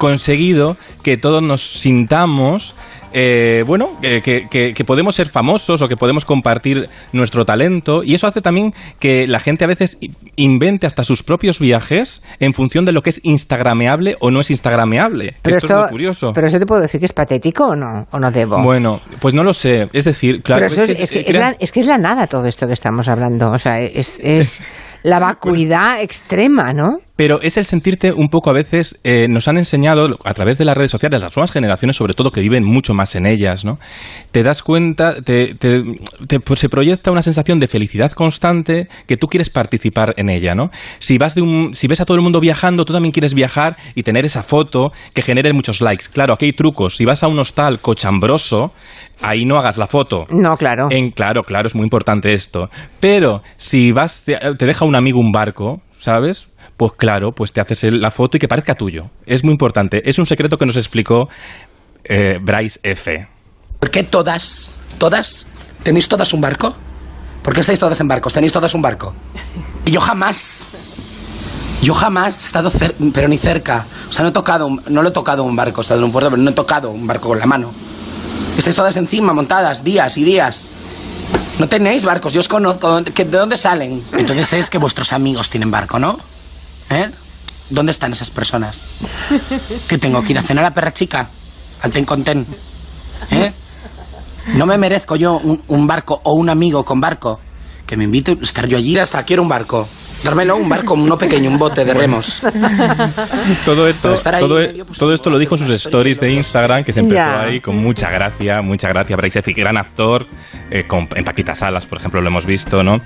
conseguido 0.00 0.78
que 1.02 1.18
todos 1.18 1.42
nos 1.42 1.60
sintamos 1.60 2.74
eh, 3.12 3.64
bueno, 3.66 3.98
que, 4.00 4.84
podemos 4.86 5.14
ser 5.14 5.28
famosos 5.28 5.82
o 5.82 5.88
que 5.88 5.96
podemos 5.96 6.24
compartir 6.24 6.88
nuestro 7.12 7.44
talento 7.44 8.02
y 8.04 8.14
eso 8.14 8.26
hace 8.26 8.40
también 8.40 8.72
que 8.98 9.26
la 9.26 9.40
gente 9.40 9.64
a 9.64 9.66
veces 9.66 9.98
invente 10.36 10.86
hasta 10.86 11.04
sus 11.04 11.22
propios 11.22 11.58
viajes 11.58 12.22
en 12.38 12.54
función 12.54 12.84
de 12.84 12.92
lo 12.92 13.02
que 13.02 13.10
es 13.10 13.20
instagrameable 13.24 14.16
o 14.20 14.30
no 14.30 14.40
es 14.40 14.50
instagrameable. 14.50 15.34
Pero 15.42 15.56
esto, 15.58 15.66
es 15.66 15.80
muy 15.80 15.90
curioso. 15.90 16.32
Pero 16.34 16.46
eso 16.46 16.58
te 16.58 16.66
puedo 16.66 16.80
decir 16.80 17.00
que 17.00 17.06
es 17.06 17.12
patético 17.12 17.64
o 17.64 17.76
no, 17.76 18.06
o 18.10 18.18
no 18.18 18.30
debo. 18.30 18.62
Bueno, 18.62 19.00
pues 19.20 19.34
no 19.34 19.42
lo 19.42 19.52
sé. 19.52 19.88
Es 19.92 20.04
decir, 20.04 20.42
claro. 20.42 20.66
es, 20.66 21.10
que, 21.10 21.24
es, 21.80 21.86
la, 21.86 21.98
nada 21.98 22.26
todo 22.26 22.46
esto 22.46 22.66
que 22.66 22.74
estamos 22.74 23.08
hablando. 23.08 23.50
O 23.50 23.58
sea, 23.58 23.80
es, 23.80 24.20
es 24.22 24.62
la 25.02 25.18
vacuidad 25.18 26.02
extrema, 26.02 26.72
¿no? 26.72 26.98
pero 27.20 27.38
es 27.42 27.58
el 27.58 27.66
sentirte 27.66 28.14
un 28.14 28.30
poco 28.30 28.48
a 28.48 28.54
veces, 28.54 28.98
eh, 29.04 29.26
nos 29.28 29.46
han 29.46 29.58
enseñado 29.58 30.06
a 30.24 30.32
través 30.32 30.56
de 30.56 30.64
las 30.64 30.74
redes 30.74 30.90
sociales, 30.90 31.22
las 31.22 31.36
nuevas 31.36 31.52
generaciones 31.52 31.96
sobre 31.96 32.14
todo 32.14 32.30
que 32.30 32.40
viven 32.40 32.64
mucho 32.64 32.94
más 32.94 33.14
en 33.14 33.26
ellas, 33.26 33.62
¿no? 33.62 33.78
Te 34.32 34.42
das 34.42 34.62
cuenta, 34.62 35.20
te, 35.20 35.54
pues, 36.42 36.60
se 36.60 36.70
proyecta 36.70 37.10
una 37.10 37.20
sensación 37.20 37.60
de 37.60 37.68
felicidad 37.68 38.10
constante 38.12 38.88
que 39.06 39.18
tú 39.18 39.26
quieres 39.26 39.50
participar 39.50 40.14
en 40.16 40.30
ella, 40.30 40.54
¿no? 40.54 40.70
Si 40.98 41.18
vas 41.18 41.34
de 41.34 41.42
un, 41.42 41.74
si 41.74 41.88
ves 41.88 42.00
a 42.00 42.06
todo 42.06 42.16
el 42.16 42.22
mundo 42.22 42.40
viajando, 42.40 42.86
tú 42.86 42.94
también 42.94 43.12
quieres 43.12 43.34
viajar 43.34 43.76
y 43.94 44.02
tener 44.02 44.24
esa 44.24 44.42
foto 44.42 44.90
que 45.12 45.20
genere 45.20 45.52
muchos 45.52 45.82
likes. 45.82 46.06
Claro, 46.10 46.32
aquí 46.32 46.46
hay 46.46 46.52
trucos. 46.54 46.96
Si 46.96 47.04
vas 47.04 47.22
a 47.22 47.28
un 47.28 47.38
hostal 47.38 47.80
cochambroso, 47.80 48.72
ahí 49.22 49.44
no 49.44 49.58
hagas 49.58 49.76
la 49.76 49.86
foto. 49.86 50.26
No, 50.30 50.56
claro. 50.56 50.88
En, 50.90 51.10
claro, 51.10 51.42
claro, 51.42 51.66
es 51.66 51.74
muy 51.74 51.84
importante 51.84 52.32
esto. 52.32 52.68
Pero 53.00 53.42
si 53.56 53.92
vas, 53.92 54.22
te, 54.24 54.36
te 54.56 54.66
deja 54.66 54.84
un 54.84 54.96
amigo 54.96 55.20
un 55.20 55.32
barco, 55.32 55.80
¿sabes? 55.92 56.48
Pues 56.76 56.92
claro, 56.92 57.32
pues 57.32 57.52
te 57.52 57.60
haces 57.60 57.84
la 57.84 58.10
foto 58.10 58.36
y 58.36 58.40
que 58.40 58.48
parezca 58.48 58.74
tuyo. 58.74 59.10
Es 59.26 59.44
muy 59.44 59.52
importante. 59.52 60.00
Es 60.08 60.18
un 60.18 60.26
secreto 60.26 60.56
que 60.56 60.66
nos 60.66 60.76
explicó 60.76 61.28
eh, 62.04 62.38
Bryce 62.40 62.80
F. 62.82 63.28
¿Por 63.78 63.90
qué 63.90 64.02
todas, 64.02 64.78
todas, 64.98 65.48
tenéis 65.82 66.08
todas 66.08 66.32
un 66.32 66.40
barco? 66.40 66.74
¿Por 67.42 67.54
qué 67.54 67.60
estáis 67.60 67.78
todas 67.78 68.00
en 68.00 68.08
barcos? 68.08 68.32
¿Tenéis 68.32 68.52
todas 68.52 68.74
un 68.74 68.82
barco? 68.82 69.14
Y 69.84 69.90
yo 69.90 70.00
jamás, 70.00 70.76
yo 71.82 71.94
jamás 71.94 72.42
he 72.42 72.46
estado, 72.46 72.70
pero 73.12 73.28
ni 73.28 73.38
cerca. 73.38 73.86
O 74.08 74.12
sea, 74.12 74.22
no 74.22 74.28
he 74.28 74.32
tocado, 74.32 74.68
no 74.88 75.02
lo 75.02 75.08
he 75.08 75.12
tocado 75.12 75.42
un 75.44 75.56
barco, 75.56 75.80
he 75.80 75.82
estado 75.82 76.00
en 76.00 76.04
un 76.04 76.12
puerto, 76.12 76.30
pero 76.30 76.42
no 76.42 76.50
he 76.50 76.54
tocado 76.54 76.90
un 76.90 77.06
barco 77.06 77.28
con 77.28 77.38
la 77.38 77.46
mano. 77.46 77.72
Estáis 78.60 78.76
todas 78.76 78.96
encima, 78.96 79.32
montadas, 79.32 79.82
días 79.82 80.18
y 80.18 80.22
días. 80.22 80.68
No 81.58 81.66
tenéis 81.66 82.04
barcos, 82.04 82.34
yo 82.34 82.40
os 82.40 82.48
conozco. 82.48 83.00
¿De 83.00 83.24
dónde 83.24 83.56
salen? 83.56 84.04
Entonces 84.12 84.52
es 84.52 84.68
que 84.68 84.76
vuestros 84.76 85.14
amigos 85.14 85.48
tienen 85.48 85.70
barco, 85.70 85.98
¿no? 85.98 86.18
¿Eh? 86.90 87.10
¿Dónde 87.70 87.92
están 87.92 88.12
esas 88.12 88.30
personas? 88.30 88.84
¿Que 89.88 89.96
tengo 89.96 90.22
que 90.22 90.32
ir 90.32 90.38
a 90.38 90.42
cenar 90.42 90.66
a 90.66 90.74
perra 90.74 90.92
chica? 90.92 91.30
Al 91.80 91.90
ten 91.90 92.04
con 92.04 92.22
ten. 92.22 92.46
¿Eh? 93.30 93.50
No 94.48 94.66
me 94.66 94.76
merezco 94.76 95.16
yo 95.16 95.38
un, 95.38 95.62
un, 95.66 95.86
barco 95.86 96.20
o 96.22 96.34
un 96.34 96.50
amigo 96.50 96.84
con 96.84 97.00
barco. 97.00 97.40
Que 97.86 97.96
me 97.96 98.04
invite 98.04 98.32
a 98.32 98.42
estar 98.42 98.66
yo 98.66 98.76
allí. 98.76 98.98
Hasta 98.98 99.22
quiero 99.22 99.40
un 99.42 99.48
barco. 99.48 99.88
Dármelo, 100.24 100.56
un 100.56 100.68
barco, 100.68 100.94
uno 100.94 101.16
pequeño, 101.16 101.50
un 101.50 101.58
bote 101.58 101.84
de 101.84 101.94
remos. 101.94 102.42
todo 103.64 103.88
esto, 103.88 104.14
todo, 104.14 104.60
e- 104.60 104.84
pues, 104.84 104.98
todo 104.98 105.12
esto 105.12 105.30
lo 105.30 105.38
dijo 105.38 105.54
en 105.54 105.60
sus 105.60 105.70
stories 105.70 106.20
de 106.20 106.32
Instagram, 106.32 106.84
que 106.84 106.92
se 106.92 107.00
empezó 107.00 107.30
ahí 107.30 107.60
con 107.60 107.76
mucha 107.76 108.10
gracia, 108.10 108.60
mucha 108.62 108.88
gracia. 108.88 109.16
Bryce 109.16 109.40
gran 109.52 109.76
actor, 109.76 110.26
eh, 110.70 110.84
en 111.14 111.24
Paquita 111.24 111.54
Salas, 111.54 111.86
por 111.86 111.98
ejemplo, 111.98 112.20
lo 112.20 112.28
hemos 112.28 112.46
visto, 112.46 112.82
¿no? 112.82 112.98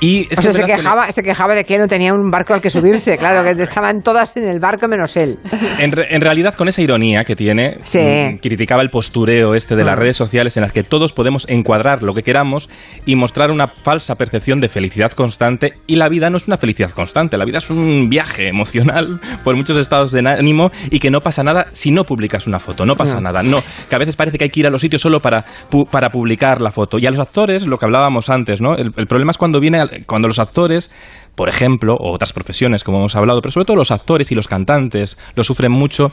Y 0.00 0.28
se, 0.30 0.64
quejaba, 0.64 1.10
se 1.12 1.22
quejaba 1.22 1.54
de 1.54 1.64
que 1.64 1.78
no 1.78 1.86
tenía 1.86 2.14
un 2.14 2.30
barco 2.30 2.54
al 2.54 2.60
que 2.60 2.70
subirse, 2.70 3.18
claro, 3.18 3.44
que 3.44 3.62
estaban 3.62 4.02
todas 4.02 4.36
en 4.36 4.48
el 4.48 4.60
barco 4.60 4.88
menos 4.88 5.16
él. 5.16 5.38
En, 5.78 5.92
en 5.96 6.20
realidad, 6.20 6.54
con 6.54 6.68
esa 6.68 6.82
ironía 6.82 7.24
que 7.24 7.36
tiene, 7.36 7.78
mm, 7.78 8.36
criticaba 8.36 8.82
el 8.82 8.90
postureo 8.90 9.54
este 9.54 9.76
de 9.76 9.84
las 9.84 9.96
mm. 9.96 9.98
redes 9.98 10.16
sociales 10.16 10.56
en 10.56 10.62
las 10.62 10.72
que 10.72 10.82
todos 10.82 11.12
podemos 11.12 11.46
encuadrar 11.48 12.02
lo 12.02 12.14
que 12.14 12.22
queramos 12.22 12.68
y 13.06 13.16
mostrar 13.16 13.50
una 13.50 13.68
falsa 13.68 14.14
percepción 14.16 14.60
de 14.60 14.68
felicidad 14.68 15.12
constante 15.12 15.74
y 15.86 15.96
la 15.96 16.08
vida 16.08 16.30
no 16.30 16.36
es 16.36 16.46
una 16.46 16.51
felicidad 16.56 16.90
constante. 16.90 17.36
La 17.36 17.44
vida 17.44 17.58
es 17.58 17.70
un 17.70 18.08
viaje 18.08 18.48
emocional 18.48 19.20
por 19.44 19.56
muchos 19.56 19.76
estados 19.76 20.12
de 20.12 20.20
ánimo 20.20 20.70
y 20.90 20.98
que 20.98 21.10
no 21.10 21.20
pasa 21.20 21.42
nada 21.42 21.66
si 21.72 21.90
no 21.90 22.04
publicas 22.04 22.46
una 22.46 22.58
foto. 22.58 22.84
No 22.86 22.96
pasa 22.96 23.20
nada. 23.20 23.42
No, 23.42 23.58
que 23.88 23.94
a 23.94 23.98
veces 23.98 24.16
parece 24.16 24.38
que 24.38 24.44
hay 24.44 24.50
que 24.50 24.60
ir 24.60 24.66
a 24.66 24.70
los 24.70 24.80
sitios 24.80 25.02
solo 25.02 25.20
para, 25.20 25.44
para 25.90 26.10
publicar 26.10 26.60
la 26.60 26.72
foto. 26.72 26.98
Y 26.98 27.06
a 27.06 27.10
los 27.10 27.20
actores, 27.20 27.66
lo 27.66 27.76
que 27.78 27.86
hablábamos 27.86 28.30
antes, 28.30 28.60
¿no? 28.60 28.74
El, 28.76 28.92
problema 28.92 29.30
es 29.30 29.38
cuando 29.38 29.60
viene 29.60 30.04
cuando 30.06 30.28
los 30.28 30.38
actores 30.38 30.90
por 31.34 31.48
ejemplo, 31.48 31.94
o 31.94 32.12
otras 32.12 32.32
profesiones 32.32 32.84
como 32.84 32.98
hemos 32.98 33.16
hablado, 33.16 33.40
pero 33.40 33.52
sobre 33.52 33.64
todo 33.64 33.76
los 33.76 33.90
actores 33.90 34.30
y 34.30 34.34
los 34.34 34.48
cantantes 34.48 35.16
lo 35.34 35.44
sufren 35.44 35.72
mucho, 35.72 36.12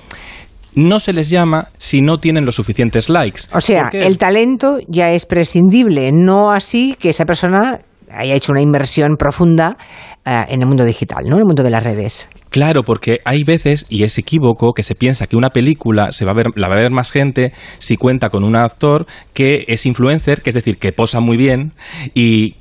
no 0.76 1.00
se 1.00 1.14
les 1.14 1.30
llama 1.30 1.70
si 1.78 2.02
no 2.02 2.20
tienen 2.20 2.46
los 2.46 2.56
suficientes 2.56 3.10
likes. 3.10 3.42
O 3.54 3.62
sea, 3.62 3.90
el 3.92 4.18
talento 4.18 4.78
ya 4.88 5.12
es 5.12 5.26
prescindible, 5.26 6.12
no 6.14 6.52
así 6.52 6.96
que 7.00 7.10
esa 7.10 7.26
persona 7.26 7.80
haya 8.12 8.36
hecho 8.36 8.52
una 8.52 8.62
inversión 8.62 9.16
profunda 9.18 9.78
eh, 10.26 10.46
en 10.50 10.62
el 10.62 10.68
mundo 10.68 10.86
digital, 10.86 11.24
¿no? 11.26 11.36
En 11.36 11.40
el 11.40 11.46
mundo 11.46 11.64
de 11.64 11.70
las 11.70 11.84
redes. 11.84 12.30
Claro, 12.50 12.84
porque 12.84 13.20
hay 13.26 13.44
veces, 13.44 13.86
y 13.90 14.04
es 14.04 14.18
equívoco, 14.18 14.74
que 14.74 14.82
se 14.82 14.96
piensa 14.96 15.28
que 15.28 15.36
una 15.36 15.52
película 15.52 16.12
se 16.12 16.26
va 16.26 16.32
a 16.32 16.36
ver, 16.36 16.48
la 16.56 16.68
va 16.68 16.76
a 16.76 16.80
ver 16.80 16.92
más 16.92 17.12
gente 17.12 17.54
si 17.78 17.96
cuenta 17.96 18.30
con 18.30 18.44
un 18.44 18.56
actor 18.56 19.06
que 19.34 19.66
es 19.68 19.86
influencer, 19.86 20.42
que 20.42 20.50
es 20.50 20.56
decir, 20.56 20.78
que 20.78 20.92
posa 20.92 21.20
muy 21.20 21.38
bien 21.38 21.74
y 22.16 22.56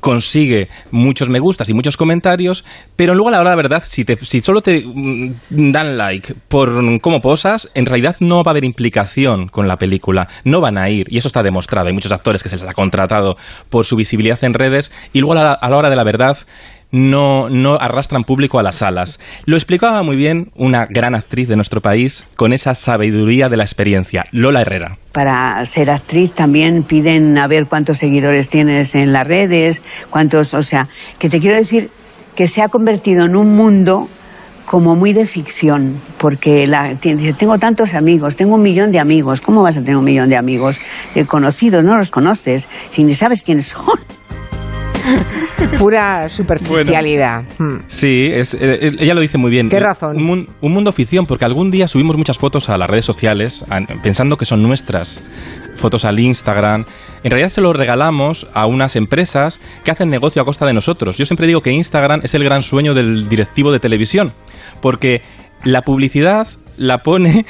consigue 0.00 0.68
muchos 0.90 1.28
me 1.28 1.38
gustas 1.38 1.68
y 1.68 1.74
muchos 1.74 1.96
comentarios, 1.96 2.64
pero 2.96 3.14
luego 3.14 3.28
a 3.28 3.32
la 3.32 3.40
hora 3.40 3.50
de 3.50 3.56
la 3.56 3.62
verdad, 3.62 3.82
si, 3.86 4.04
te, 4.04 4.16
si 4.24 4.40
solo 4.42 4.62
te 4.62 4.82
mm, 4.84 5.32
dan 5.50 5.96
like 5.96 6.34
por 6.48 7.00
cómo 7.00 7.20
posas, 7.20 7.68
en 7.74 7.86
realidad 7.86 8.16
no 8.20 8.42
va 8.42 8.50
a 8.50 8.52
haber 8.52 8.64
implicación 8.64 9.48
con 9.48 9.68
la 9.68 9.76
película, 9.76 10.28
no 10.44 10.60
van 10.60 10.78
a 10.78 10.88
ir, 10.88 11.06
y 11.10 11.18
eso 11.18 11.28
está 11.28 11.42
demostrado, 11.42 11.88
hay 11.88 11.94
muchos 11.94 12.12
actores 12.12 12.42
que 12.42 12.48
se 12.48 12.56
les 12.56 12.66
ha 12.66 12.74
contratado 12.74 13.36
por 13.68 13.86
su 13.86 13.96
visibilidad 13.96 14.42
en 14.42 14.54
redes, 14.54 14.90
y 15.12 15.20
luego 15.20 15.38
a 15.38 15.68
la 15.68 15.76
hora 15.76 15.90
de 15.90 15.96
la 15.96 16.04
verdad 16.04 16.38
no, 16.90 17.48
no 17.48 17.74
arrastran 17.74 18.24
público 18.24 18.58
a 18.58 18.62
las 18.62 18.76
salas. 18.76 19.18
Lo 19.44 19.56
explicaba 19.56 20.02
muy 20.02 20.16
bien 20.16 20.50
una 20.54 20.86
gran 20.86 21.14
actriz 21.14 21.48
de 21.48 21.56
nuestro 21.56 21.80
país 21.80 22.26
con 22.36 22.52
esa 22.52 22.74
sabiduría 22.74 23.48
de 23.48 23.56
la 23.56 23.64
experiencia, 23.64 24.24
Lola 24.32 24.62
Herrera. 24.62 24.98
Para 25.12 25.64
ser 25.66 25.90
actriz 25.90 26.32
también 26.32 26.82
piden 26.82 27.36
a 27.38 27.46
ver 27.46 27.66
cuántos 27.66 27.98
seguidores 27.98 28.48
tienes 28.48 28.94
en 28.94 29.12
las 29.12 29.26
redes, 29.26 29.82
cuántos, 30.10 30.54
o 30.54 30.62
sea, 30.62 30.88
que 31.18 31.28
te 31.28 31.40
quiero 31.40 31.56
decir 31.56 31.90
que 32.34 32.46
se 32.46 32.62
ha 32.62 32.68
convertido 32.68 33.24
en 33.24 33.36
un 33.36 33.54
mundo 33.54 34.08
como 34.64 34.94
muy 34.94 35.12
de 35.12 35.26
ficción, 35.26 36.00
porque 36.16 36.68
la, 36.68 36.94
tengo 36.94 37.58
tantos 37.58 37.92
amigos, 37.94 38.36
tengo 38.36 38.54
un 38.54 38.62
millón 38.62 38.92
de 38.92 39.00
amigos, 39.00 39.40
¿cómo 39.40 39.64
vas 39.64 39.76
a 39.76 39.80
tener 39.80 39.96
un 39.96 40.04
millón 40.04 40.28
de 40.28 40.36
amigos? 40.36 40.80
Conocidos, 41.26 41.82
no 41.82 41.96
los 41.96 42.12
conoces, 42.12 42.68
si 42.88 43.02
ni 43.02 43.14
sabes 43.14 43.42
quiénes 43.42 43.66
son. 43.66 43.98
Pura 45.78 46.28
superficialidad. 46.28 47.44
Hmm. 47.58 47.78
sí, 47.86 48.28
es, 48.32 48.54
eh, 48.54 48.58
eh, 48.60 48.92
ella 48.98 49.14
lo 49.14 49.20
dice 49.20 49.38
muy 49.38 49.50
bien. 49.50 49.68
¿Qué 49.68 49.80
razón? 49.80 50.16
Un, 50.16 50.46
mundo 50.60 50.92
ficción, 50.92 51.26
porque 51.26 51.44
algún 51.44 51.70
día 51.70 51.88
subimos 51.88 52.16
muchas 52.16 52.38
fotos 52.38 52.68
a 52.68 52.76
las 52.76 52.88
redes 52.88 53.04
sociales 53.04 53.64
pensando 54.02 54.36
que 54.36 54.44
son 54.44 54.62
nuestras 54.62 55.22
fotos 55.76 56.04
al 56.04 56.20
Instagram. 56.20 56.84
En 57.24 57.30
realidad 57.30 57.48
se 57.48 57.60
lo 57.60 57.72
regalamos 57.72 58.46
a 58.54 58.66
unas 58.66 58.96
empresas 58.96 59.60
que 59.84 59.90
hacen 59.90 60.08
negocio 60.10 60.40
a 60.40 60.44
costa 60.44 60.66
de 60.66 60.74
nosotros. 60.74 61.18
Yo 61.18 61.24
siempre 61.24 61.46
digo 61.46 61.60
que 61.60 61.72
Instagram 61.72 62.20
es 62.22 62.34
el 62.34 62.44
gran 62.44 62.62
sueño 62.62 62.94
del 62.94 63.28
directivo 63.28 63.72
de 63.72 63.80
televisión, 63.80 64.32
porque 64.80 65.22
la 65.64 65.82
publicidad 65.82 66.46
la 66.76 66.98
pone 66.98 67.44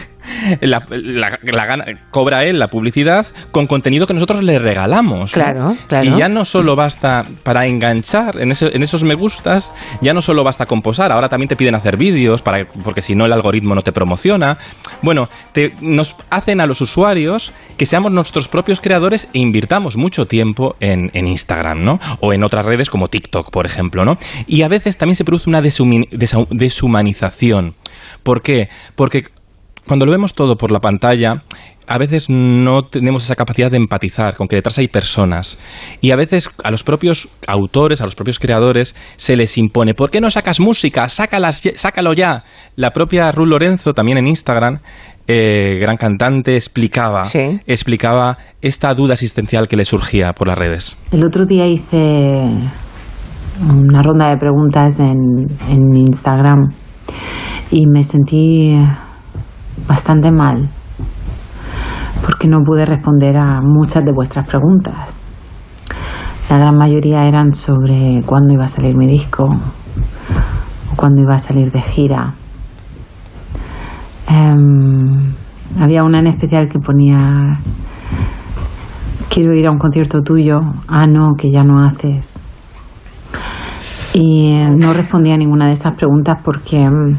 la, 0.60 1.66
gana, 1.66 1.84
cobra 2.10 2.44
él 2.44 2.58
la 2.58 2.68
publicidad 2.68 3.26
con 3.52 3.66
contenido 3.66 4.06
que 4.06 4.14
nosotros 4.14 4.42
le 4.42 4.58
regalamos. 4.58 5.32
Claro, 5.32 5.76
claro. 5.86 6.08
Y 6.08 6.18
ya 6.18 6.28
no 6.28 6.44
solo 6.44 6.76
basta 6.76 7.24
para 7.42 7.66
enganchar 7.66 8.40
en, 8.40 8.50
en, 8.50 8.82
esos 8.82 9.04
me 9.04 9.14
gustas, 9.14 9.74
ya 10.00 10.14
no 10.14 10.22
solo 10.22 10.44
basta 10.44 10.66
con 10.66 10.82
posar, 10.82 11.12
ahora 11.12 11.28
también 11.28 11.48
te 11.48 11.56
piden 11.56 11.74
hacer 11.74 11.96
vídeos, 11.96 12.42
para, 12.42 12.66
porque 12.84 13.02
si 13.02 13.14
no 13.14 13.26
el 13.26 13.32
algoritmo 13.32 13.74
no 13.74 13.82
te 13.82 13.92
promociona. 13.92 14.58
Bueno, 15.02 15.28
te, 15.52 15.74
nos 15.80 16.16
hacen 16.30 16.60
a 16.60 16.66
los 16.66 16.80
usuarios 16.80 17.52
que 17.76 17.86
seamos 17.86 18.12
nuestros 18.12 18.48
propios 18.48 18.80
creadores 18.80 19.28
e 19.32 19.38
invirtamos 19.38 19.96
mucho 19.96 20.26
tiempo 20.26 20.76
en, 20.80 21.10
en 21.14 21.26
Instagram, 21.26 21.84
¿no? 21.84 21.98
O 22.20 22.32
en 22.32 22.44
otras 22.44 22.66
redes 22.66 22.90
como 22.90 23.08
TikTok, 23.08 23.50
por 23.50 23.66
ejemplo, 23.66 24.04
¿no? 24.04 24.16
Y 24.46 24.62
a 24.62 24.68
veces 24.68 24.96
también 24.96 25.16
se 25.16 25.24
produce 25.24 25.48
una 25.48 25.62
deshumanización. 25.62 27.74
¿Por 28.22 28.42
qué? 28.42 28.68
Porque 28.94 29.24
cuando 29.86 30.06
lo 30.06 30.12
vemos 30.12 30.34
todo 30.34 30.56
por 30.56 30.70
la 30.70 30.80
pantalla, 30.80 31.42
a 31.90 31.98
veces 31.98 32.30
no 32.30 32.82
tenemos 32.82 33.24
esa 33.24 33.34
capacidad 33.34 33.68
de 33.68 33.76
empatizar 33.76 34.36
con 34.36 34.46
que 34.46 34.54
detrás 34.54 34.78
hay 34.78 34.86
personas. 34.86 35.58
Y 36.00 36.12
a 36.12 36.16
veces 36.16 36.48
a 36.62 36.70
los 36.70 36.84
propios 36.84 37.28
autores, 37.48 38.00
a 38.00 38.04
los 38.04 38.14
propios 38.14 38.38
creadores, 38.38 38.94
se 39.16 39.36
les 39.36 39.58
impone, 39.58 39.94
¿por 39.94 40.10
qué 40.10 40.20
no 40.20 40.30
sacas 40.30 40.60
música? 40.60 41.08
sácalo 41.08 42.12
ya. 42.12 42.44
La 42.76 42.92
propia 42.92 43.32
Ruth 43.32 43.48
Lorenzo, 43.48 43.92
también 43.92 44.18
en 44.18 44.28
Instagram, 44.28 44.78
eh, 45.26 45.78
gran 45.80 45.96
cantante, 45.96 46.54
explicaba, 46.54 47.24
explicaba 47.66 48.38
esta 48.62 48.94
duda 48.94 49.14
existencial 49.14 49.66
que 49.66 49.76
le 49.76 49.84
surgía 49.84 50.32
por 50.32 50.46
las 50.46 50.58
redes. 50.58 50.96
El 51.10 51.24
otro 51.24 51.44
día 51.44 51.66
hice 51.66 51.96
una 53.68 54.02
ronda 54.02 54.30
de 54.30 54.36
preguntas 54.36 54.98
en, 55.00 55.48
en 55.68 55.96
Instagram 55.96 56.70
y 57.72 57.86
me 57.86 58.04
sentí 58.04 58.76
bastante 59.86 60.30
mal 60.30 60.68
porque 62.22 62.48
no 62.48 62.62
pude 62.64 62.84
responder 62.84 63.36
a 63.36 63.60
muchas 63.62 64.04
de 64.04 64.12
vuestras 64.12 64.46
preguntas. 64.46 64.94
La 66.48 66.58
gran 66.58 66.76
mayoría 66.76 67.24
eran 67.26 67.54
sobre 67.54 68.22
cuándo 68.26 68.52
iba 68.52 68.64
a 68.64 68.68
salir 68.68 68.96
mi 68.96 69.06
disco 69.06 69.44
o 69.44 70.96
cuándo 70.96 71.22
iba 71.22 71.34
a 71.34 71.38
salir 71.38 71.70
de 71.70 71.80
gira. 71.80 72.34
Em, 74.28 75.32
había 75.80 76.04
una 76.04 76.18
en 76.18 76.28
especial 76.28 76.68
que 76.68 76.78
ponía 76.78 77.58
quiero 79.28 79.54
ir 79.54 79.66
a 79.66 79.70
un 79.70 79.78
concierto 79.78 80.22
tuyo, 80.22 80.60
ah 80.88 81.06
no, 81.06 81.34
que 81.38 81.50
ya 81.50 81.62
no 81.62 81.84
haces. 81.84 82.28
Y 84.12 84.50
eh, 84.50 84.68
no 84.76 84.92
respondía 84.92 85.34
a 85.34 85.38
ninguna 85.38 85.66
de 85.66 85.72
esas 85.72 85.94
preguntas 85.94 86.38
porque 86.44 86.78
em, 86.78 87.16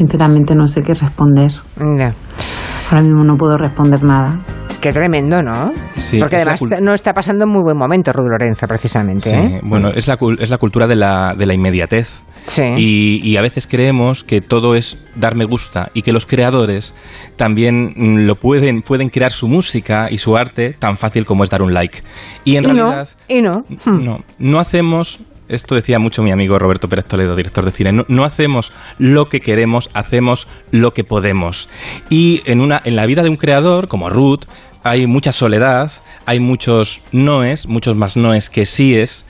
sinceramente 0.00 0.54
no 0.54 0.66
sé 0.66 0.80
qué 0.80 0.94
responder. 0.94 1.50
Ahora 1.76 3.02
mismo 3.02 3.22
no 3.22 3.36
puedo 3.36 3.58
responder 3.58 4.02
nada. 4.02 4.40
Qué 4.80 4.94
tremendo, 4.94 5.42
¿no? 5.42 5.72
Sí, 5.92 6.18
Porque 6.18 6.36
además 6.36 6.62
no 6.80 6.94
está 6.94 7.12
pasando 7.12 7.44
en 7.44 7.50
muy 7.50 7.62
buen 7.62 7.76
momento 7.76 8.14
Ruth 8.14 8.30
Lorenzo, 8.30 8.66
precisamente. 8.66 9.30
¿eh? 9.30 9.60
Bueno, 9.62 9.88
es 9.88 10.08
la, 10.08 10.16
es 10.38 10.48
la 10.48 10.56
cultura 10.56 10.86
de 10.86 10.96
la, 10.96 11.34
de 11.36 11.44
la 11.44 11.52
inmediatez. 11.52 12.22
Sí. 12.46 12.62
Y, 12.78 13.20
y, 13.22 13.36
a 13.36 13.42
veces 13.42 13.66
creemos 13.66 14.24
que 14.24 14.40
todo 14.40 14.74
es 14.74 15.04
dar 15.14 15.36
me 15.36 15.44
gusta 15.44 15.90
y 15.92 16.00
que 16.00 16.12
los 16.12 16.24
creadores 16.24 16.94
también 17.36 17.92
mm, 17.94 18.26
lo 18.26 18.36
pueden, 18.36 18.80
pueden 18.80 19.10
crear 19.10 19.32
su 19.32 19.46
música 19.46 20.08
y 20.10 20.16
su 20.16 20.38
arte 20.38 20.74
tan 20.78 20.96
fácil 20.96 21.26
como 21.26 21.44
es 21.44 21.50
dar 21.50 21.60
un 21.60 21.74
like. 21.74 21.98
Y 22.46 22.56
en 22.56 22.64
realidad. 22.64 23.06
y 23.28 23.42
no. 23.42 23.50
No, 23.84 24.20
no 24.38 24.58
hacemos 24.58 25.20
esto 25.50 25.74
decía 25.74 25.98
mucho 25.98 26.22
mi 26.22 26.30
amigo 26.30 26.58
Roberto 26.58 26.88
Pérez 26.88 27.06
Toledo, 27.06 27.36
director 27.36 27.64
de 27.64 27.72
cine, 27.72 28.04
no, 28.06 28.24
hacemos 28.24 28.72
lo 28.98 29.28
que 29.28 29.40
queremos, 29.40 29.90
hacemos 29.94 30.48
lo 30.70 30.94
que 30.94 31.04
podemos. 31.04 31.68
Y 32.08 32.42
en, 32.46 32.60
una, 32.60 32.80
en 32.84 32.96
la 32.96 33.06
vida 33.06 33.22
de 33.22 33.28
un 33.28 33.36
creador, 33.36 33.88
como 33.88 34.10
Ruth, 34.10 34.44
hay 34.82 35.06
mucha 35.06 35.32
soledad, 35.32 35.92
hay 36.26 36.40
muchos 36.40 37.02
noes, 37.12 37.66
muchos 37.66 37.96
más 37.96 38.16
noes 38.16 38.48
que 38.48 38.64
síes, 38.64 39.26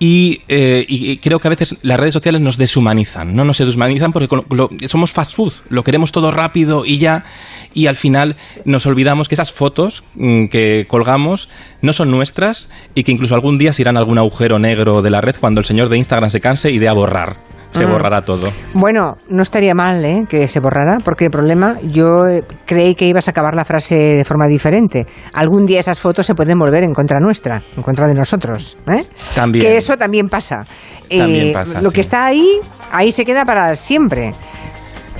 eh, 0.00 0.84
y, 0.88 1.16
creo 1.18 1.38
que 1.38 1.48
a 1.48 1.50
veces 1.50 1.76
las 1.82 1.98
redes 1.98 2.12
sociales 2.12 2.40
nos 2.40 2.58
deshumanizan, 2.58 3.34
no 3.34 3.44
nos 3.44 3.58
deshumanizan 3.58 4.12
porque 4.12 4.28
somos 4.86 5.12
fast 5.12 5.34
food, 5.34 5.52
lo 5.70 5.82
queremos 5.82 6.12
todo 6.12 6.30
rápido 6.30 6.84
y 6.84 6.98
ya, 6.98 7.24
y 7.72 7.86
al 7.86 7.96
final 7.96 8.36
nos 8.64 8.86
olvidamos 8.86 9.28
que 9.28 9.34
esas 9.34 9.52
fotos 9.52 10.04
mm, 10.14 10.46
que 10.46 10.84
colgamos 10.88 11.48
no 11.80 11.92
son 11.92 12.10
nuestras 12.10 12.68
y 12.94 13.04
que 13.04 13.12
incluso 13.12 13.34
algún 13.34 13.56
día 13.56 13.72
se 13.72 13.82
irán 13.82 13.96
a 13.96 14.00
algún 14.00 14.18
agujero 14.18 14.58
negro 14.58 15.00
de 15.00 15.10
la 15.10 15.20
red 15.20 15.36
cuando 15.40 15.60
el 15.60 15.66
señor 15.66 15.88
de 15.88 15.96
Instagram 15.96 16.30
se 16.30 16.40
canse 16.40 16.70
y 16.70 16.78
dé 16.78 16.88
a 16.88 16.92
borrar 16.92 17.53
se 17.74 17.86
mm. 17.86 17.90
borrará 17.90 18.22
todo. 18.22 18.48
Bueno, 18.74 19.16
no 19.28 19.42
estaría 19.42 19.74
mal 19.74 20.04
¿eh? 20.04 20.24
que 20.28 20.46
se 20.48 20.60
borrara, 20.60 20.98
porque 21.04 21.26
el 21.26 21.30
problema, 21.30 21.76
yo 21.82 22.26
eh, 22.26 22.42
creí 22.64 22.94
que 22.94 23.06
ibas 23.06 23.26
a 23.28 23.32
acabar 23.32 23.54
la 23.54 23.64
frase 23.64 23.96
de 23.96 24.24
forma 24.24 24.46
diferente. 24.46 25.06
Algún 25.32 25.66
día 25.66 25.80
esas 25.80 26.00
fotos 26.00 26.24
se 26.26 26.34
pueden 26.34 26.58
volver 26.58 26.84
en 26.84 26.92
contra 26.92 27.18
nuestra, 27.18 27.60
en 27.76 27.82
contra 27.82 28.06
de 28.06 28.14
nosotros. 28.14 28.76
¿eh? 28.86 29.02
También. 29.34 29.64
Que 29.64 29.76
eso 29.76 29.96
también 29.96 30.28
pasa. 30.28 30.64
También 31.10 31.52
pasa 31.52 31.80
lo 31.80 31.90
que 31.90 32.00
está 32.00 32.24
ahí, 32.24 32.60
ahí 32.92 33.12
se 33.12 33.24
queda 33.24 33.44
para 33.44 33.74
siempre. 33.74 34.32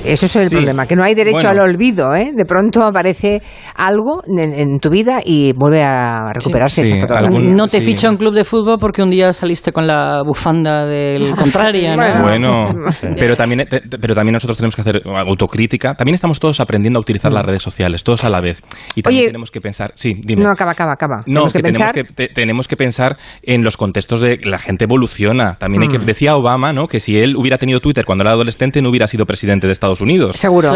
Eso 0.04 0.26
es 0.26 0.36
el 0.36 0.50
problema, 0.50 0.86
que 0.86 0.96
no 0.96 1.02
hay 1.02 1.14
derecho 1.14 1.48
al 1.48 1.58
olvido. 1.60 2.14
¿eh? 2.14 2.32
De 2.34 2.44
pronto 2.44 2.82
aparece 2.82 3.40
algo 3.74 4.22
en, 4.26 4.78
tu 4.80 4.90
vida 4.90 5.20
y 5.24 5.52
vuelve 5.52 5.82
a 5.82 6.32
recuperarse 6.32 6.82
esa 6.82 6.98
fotografía. 6.98 7.48
no 7.54 7.68
te 7.68 7.80
ficha 7.80 8.10
un 8.10 8.16
club 8.16 8.34
de 8.34 8.44
fútbol 8.44 8.78
porque 8.78 9.02
un 9.02 9.10
día 9.10 9.32
saliste 9.32 9.72
con 9.72 9.86
la 9.86 10.22
bufanda 10.24 10.86
del 10.86 11.34
contrario. 11.36 11.96
¿no? 11.96 12.22
Bueno, 12.22 12.64
pero, 13.18 13.36
también, 13.36 13.66
pero 13.68 14.14
también 14.14 14.32
nosotros 14.32 14.56
tenemos 14.56 14.74
que 14.74 14.82
hacer 14.82 15.02
autocrítica. 15.04 15.94
También 15.94 16.14
estamos 16.14 16.40
todos 16.40 16.60
aprendiendo 16.60 16.98
a 16.98 17.02
utilizar 17.02 17.32
las 17.32 17.44
redes 17.44 17.62
sociales, 17.62 18.02
todos 18.02 18.24
a 18.24 18.30
la 18.30 18.40
vez. 18.40 18.62
Y 18.94 19.02
también 19.02 19.26
tenemos 19.26 19.50
que 19.50 19.60
pensar. 19.60 19.92
Sí, 19.94 20.14
dime. 20.20 20.42
No, 20.42 20.50
acaba, 20.50 20.72
acaba, 20.72 20.92
acaba. 20.92 21.22
No, 21.26 21.46
que, 21.46 21.62
tenemos, 21.62 21.92
que, 21.92 22.28
tenemos 22.28 22.68
que 22.68 22.76
pensar 22.76 23.16
en 23.42 23.62
los 23.62 23.76
contextos 23.76 24.20
de 24.20 24.38
la 24.44 24.58
gente 24.58 24.84
evoluciona. 24.84 25.56
También 25.58 25.82
hay 25.82 25.88
que, 25.88 25.98
mm. 25.98 26.04
decía 26.06 26.36
Obama 26.36 26.72
¿no? 26.72 26.88
que 26.88 27.00
si 27.00 27.18
él 27.18 27.36
hubiera 27.36 27.58
tenido 27.58 27.80
Twitter 27.80 28.04
cuando 28.04 28.22
era 28.22 28.32
adolescente 28.32 28.82
no 28.82 28.90
hubiera 28.90 29.06
sido 29.06 29.26
presidente 29.26 29.66
de 29.66 29.72
Estados 29.72 29.83
Unidos. 30.00 30.36
Seguro. 30.36 30.70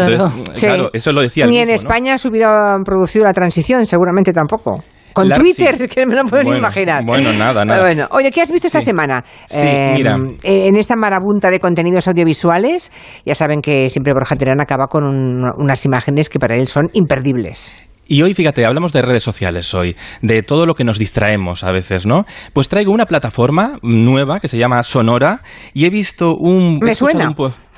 claro, 0.57 0.89
eso 0.93 1.11
lo 1.11 1.21
decía 1.21 1.45
Ni 1.45 1.59
en 1.59 1.69
España 1.69 2.17
se 2.17 2.27
hubiera 2.27 2.77
producido 2.83 3.25
la 3.25 3.33
transición, 3.33 3.85
seguramente 3.85 4.31
tampoco. 4.31 4.83
Con 5.13 5.29
Twitter, 5.29 5.89
que 5.93 6.05
me 6.05 6.15
lo 6.15 6.23
puedo 6.25 6.55
imaginar. 6.55 7.03
Bueno, 7.05 7.33
nada, 7.33 7.65
nada. 7.65 7.81
Bueno, 7.81 8.07
oye, 8.11 8.31
¿qué 8.31 8.41
has 8.41 8.51
visto 8.51 8.67
esta 8.67 8.81
semana? 8.81 9.23
Sí, 9.47 9.65
em, 9.65 9.93
mira. 9.95 10.15
En 10.43 10.75
esta 10.77 10.95
marabunta 10.95 11.49
de 11.49 11.59
contenidos 11.59 12.07
audiovisuales, 12.07 12.91
ya 13.25 13.35
saben 13.35 13.61
que 13.61 13.89
siempre 13.89 14.13
Borja 14.13 14.35
Terán 14.35 14.61
acaba 14.61 14.87
con 14.87 15.03
unas 15.03 15.85
imágenes 15.85 16.29
que 16.29 16.39
para 16.39 16.55
él 16.55 16.67
son 16.67 16.89
imperdibles. 16.93 17.73
Y 18.11 18.23
hoy, 18.23 18.33
fíjate, 18.33 18.65
hablamos 18.65 18.91
de 18.91 19.03
redes 19.03 19.21
sociales 19.21 19.71
hoy, 19.75 19.95
de 20.23 20.41
todo 20.41 20.65
lo 20.65 20.73
que 20.73 20.83
nos 20.83 20.97
distraemos 20.97 21.63
a 21.63 21.71
veces, 21.71 22.07
¿no? 22.07 22.25
Pues 22.53 22.67
traigo 22.67 22.91
una 22.91 23.05
plataforma 23.05 23.77
nueva 23.83 24.39
que 24.39 24.47
se 24.47 24.57
llama 24.57 24.81
Sonora 24.81 25.43
y 25.75 25.85
he 25.85 25.91
visto 25.91 26.33
un... 26.35 26.79
Me 26.81 26.95
suena. 26.95 27.31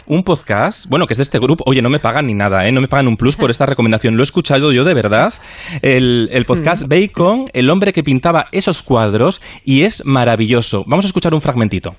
Un, 0.07 0.23
podcast, 0.23 0.85
bueno, 0.87 1.05
que 1.05 1.15
es 1.15 1.17
de 1.17 1.23
este 1.23 1.37
grupo. 1.37 1.65
Oye, 1.67 1.81
no 1.81 1.89
me 1.89 1.99
pagan 1.99 2.27
ni 2.27 2.33
nada, 2.33 2.65
¿eh? 2.65 2.71
No 2.71 2.79
me 2.79 2.87
pagan 2.87 3.09
un 3.09 3.17
plus 3.17 3.35
por 3.35 3.49
esta 3.49 3.65
recomendación. 3.65 4.15
Lo 4.15 4.23
he 4.23 4.23
escuchado 4.23 4.71
yo 4.71 4.85
de 4.85 4.93
verdad. 4.93 5.33
El, 5.81 6.29
el 6.31 6.45
podcast 6.45 6.83
mm. 6.83 6.87
Bacon, 6.87 7.45
el 7.51 7.69
hombre 7.69 7.91
que 7.91 8.01
pintaba 8.01 8.45
esos 8.53 8.83
cuadros, 8.83 9.41
y 9.65 9.81
es 9.81 10.01
maravilloso. 10.05 10.83
Vamos 10.87 11.03
a 11.03 11.07
escuchar 11.09 11.33
un 11.33 11.41
fragmentito. 11.41 11.93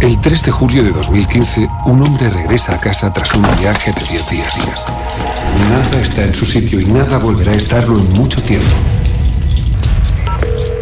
El 0.00 0.20
3 0.20 0.42
de 0.42 0.50
julio 0.50 0.82
de 0.82 0.90
2015, 0.92 1.68
un 1.86 2.02
hombre 2.02 2.30
regresa 2.30 2.74
a 2.74 2.80
casa 2.80 3.12
tras 3.12 3.34
un 3.34 3.42
viaje 3.60 3.92
de 3.92 4.00
10 4.00 4.30
días. 4.30 4.56
Nada 5.70 6.00
está 6.00 6.24
en 6.24 6.34
su 6.34 6.46
sitio 6.46 6.80
y 6.80 6.86
nada 6.86 7.18
volverá 7.18 7.52
a 7.52 7.56
estarlo 7.56 7.98
en 7.98 8.08
mucho 8.14 8.40
tiempo. 8.42 8.66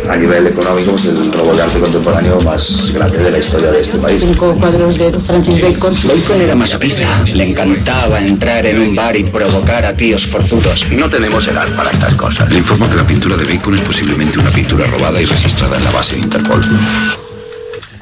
A 0.08 0.16
nivel 0.16 0.46
económico 0.46 0.94
es 0.94 1.04
el 1.06 1.32
robo 1.32 1.54
de 1.54 1.62
arte 1.62 1.80
contemporáneo 1.80 2.40
más 2.42 2.92
grande 2.92 3.18
de 3.18 3.30
la 3.32 3.38
historia 3.38 3.72
de 3.72 3.80
este 3.80 3.98
país. 3.98 4.22
Cinco 4.22 4.54
cuadros 4.54 4.96
de 4.96 5.12
Francis 5.12 5.62
Bacon. 5.62 5.94
Bacon 5.94 6.40
era 6.40 6.54
masoquista. 6.54 7.24
Le 7.24 7.50
encantaba 7.50 8.20
entrar 8.20 8.66
en 8.66 8.80
un 8.80 8.94
bar 8.94 9.16
y 9.16 9.24
provocar 9.24 9.84
a 9.84 9.96
tíos 9.96 10.26
forzudos. 10.26 10.86
No 10.92 11.08
tenemos 11.10 11.48
edad 11.48 11.66
para 11.76 11.90
estas 11.90 12.14
cosas. 12.14 12.48
Le 12.50 12.58
informo 12.58 12.88
que 12.88 12.96
la 12.96 13.06
pintura 13.06 13.36
de 13.36 13.44
Bacon 13.44 13.74
es 13.74 13.80
posiblemente 13.80 14.38
una 14.38 14.50
pintura 14.50 14.86
robada 14.86 15.20
y 15.20 15.24
registrada 15.24 15.76
en 15.76 15.84
la 15.84 15.90
base 15.90 16.14
de 16.14 16.20
Interpol. 16.20 16.62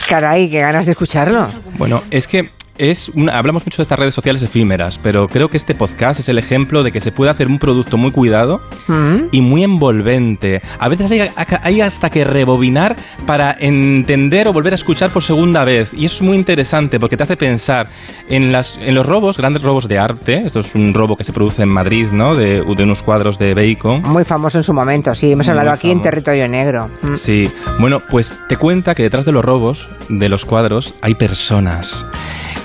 Caray, 0.08 0.50
qué 0.50 0.60
ganas 0.60 0.86
de 0.86 0.92
escucharlo. 0.92 1.44
Bueno, 1.78 2.02
es 2.10 2.28
que 2.28 2.50
es 2.78 3.12
hablamos 3.32 3.64
mucho 3.64 3.78
de 3.78 3.82
estas 3.82 3.98
redes 3.98 4.14
sociales 4.14 4.42
efímeras, 4.42 4.98
pero 4.98 5.26
creo 5.26 5.48
que 5.48 5.56
este 5.56 5.74
podcast 5.74 6.20
es 6.20 6.28
el 6.28 6.38
ejemplo 6.38 6.82
de 6.82 6.92
que 6.92 7.00
se 7.00 7.12
puede 7.12 7.30
hacer 7.30 7.46
un 7.46 7.58
producto 7.58 7.96
muy 7.96 8.10
cuidado 8.10 8.60
mm. 8.88 9.28
y 9.32 9.40
muy 9.42 9.62
envolvente. 9.62 10.60
A 10.78 10.88
veces 10.88 11.10
hay, 11.10 11.80
hasta 11.80 12.10
que 12.10 12.24
rebobinar 12.24 12.96
para 13.26 13.56
entender 13.58 14.48
o 14.48 14.52
volver 14.52 14.72
a 14.72 14.76
escuchar 14.76 15.10
por 15.10 15.22
segunda 15.22 15.64
vez. 15.64 15.92
Y 15.94 16.06
eso 16.06 16.16
es 16.16 16.22
muy 16.22 16.36
interesante 16.36 16.98
porque 16.98 17.16
te 17.16 17.22
hace 17.22 17.36
pensar 17.36 17.88
en, 18.28 18.52
las, 18.52 18.78
en 18.80 18.94
los 18.94 19.06
robos, 19.06 19.38
grandes 19.38 19.62
robos 19.62 19.88
de 19.88 19.98
arte. 19.98 20.42
Esto 20.44 20.60
es 20.60 20.74
un 20.74 20.94
robo 20.94 21.16
que 21.16 21.24
se 21.24 21.32
produce 21.32 21.62
en 21.62 21.68
Madrid, 21.68 22.08
¿no? 22.12 22.34
De, 22.34 22.62
unos 22.84 23.02
cuadros 23.02 23.38
de 23.38 23.54
Bacon. 23.54 24.02
Muy 24.02 24.24
famoso 24.24 24.58
en 24.58 24.64
su 24.64 24.74
momento, 24.74 25.14
sí. 25.14 25.32
Hemos 25.32 25.48
hablado 25.48 25.70
aquí 25.70 25.90
en 25.90 26.02
Territorio 26.02 26.46
Negro. 26.48 26.90
Mm. 27.02 27.14
Sí. 27.16 27.50
Bueno, 27.78 28.00
pues 28.10 28.36
te 28.48 28.58
cuenta 28.58 28.94
que 28.94 29.04
detrás 29.04 29.24
de 29.24 29.32
los 29.32 29.44
robos, 29.44 29.88
de 30.10 30.28
los 30.28 30.44
cuadros, 30.44 30.94
hay 31.00 31.14
personas 31.14 32.04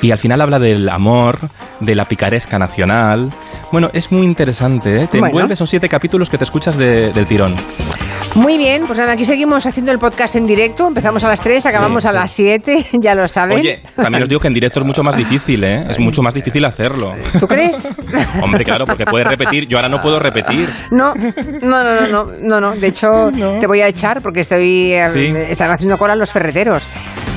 Y 0.02 0.12
al 0.12 0.18
final 0.18 0.40
habla 0.42 0.60
del 0.60 0.88
amor, 0.90 1.40
de 1.82 1.94
la 1.96 2.06
picaresca 2.06 2.58
nacional. 2.58 3.30
Bueno, 3.72 3.90
es 3.94 4.12
muy 4.12 4.26
interesante, 4.26 5.02
¿eh? 5.02 5.08
Te 5.08 5.20
Bueno. 5.20 5.28
envuelve, 5.28 5.56
son 5.56 5.68
siete 5.68 5.90
capítulos 5.90 6.30
que 6.30 6.38
te 6.38 6.44
escuchas 6.46 6.78
de- 6.78 7.12
del 7.12 7.26
tirón. 7.26 7.54
Muy 8.36 8.58
bien, 8.58 8.86
pues 8.86 8.98
nada, 9.00 9.14
aquí 9.14 9.26
seguimos 9.26 9.66
haciendo 9.66 9.92
el 9.92 9.98
podcast 10.00 10.36
en 10.36 10.46
directo. 10.46 10.88
Empezamos 10.88 11.24
a 11.24 11.30
las 11.30 11.42
3, 11.42 11.66
acabamos 11.66 12.06
a 12.06 12.10
sí. 12.12 12.16
las 12.16 12.32
7, 12.32 12.86
ya 13.02 13.16
lo 13.16 13.28
saben. 13.28 13.60
Oye, 13.60 13.82
también 13.96 14.24
os 14.24 14.30
digo 14.30 14.40
que 14.40 14.48
en 14.48 14.54
directo 14.54 14.80
es 14.80 14.86
mucho 14.86 15.04
más 15.04 15.16
difícil, 15.18 15.64
¿eh? 15.64 15.86
Es 15.90 16.00
mucho 16.00 16.22
más 16.22 16.34
difícil 16.34 16.64
hacerlo. 16.64 17.14
¿Tú 17.40 17.48
crees? 17.48 17.90
Hombre, 18.42 18.64
claro, 18.64 18.86
porque 18.86 19.06
puedes 19.06 19.28
repetir. 19.28 19.68
Yo 19.68 19.78
ahora 19.78 19.90
no 19.90 20.02
puedo 20.02 20.20
repetir. 20.20 20.70
No, 20.92 21.14
no, 21.16 21.84
no, 21.84 22.02
no, 22.02 22.08
no, 22.08 22.26
no, 22.42 22.62
no. 22.62 22.76
De 22.76 22.88
hecho, 22.88 23.32
te 23.60 23.66
voy 23.68 23.82
a 23.82 23.88
echar 23.88 24.22
porque 24.22 24.42
estoy, 24.42 24.94
eh, 24.94 25.10
Sí. 25.12 25.34
están 25.50 25.72
haciendo 25.72 25.98
cola 25.98 26.16
los 26.16 26.32
ferreteros. 26.32 26.84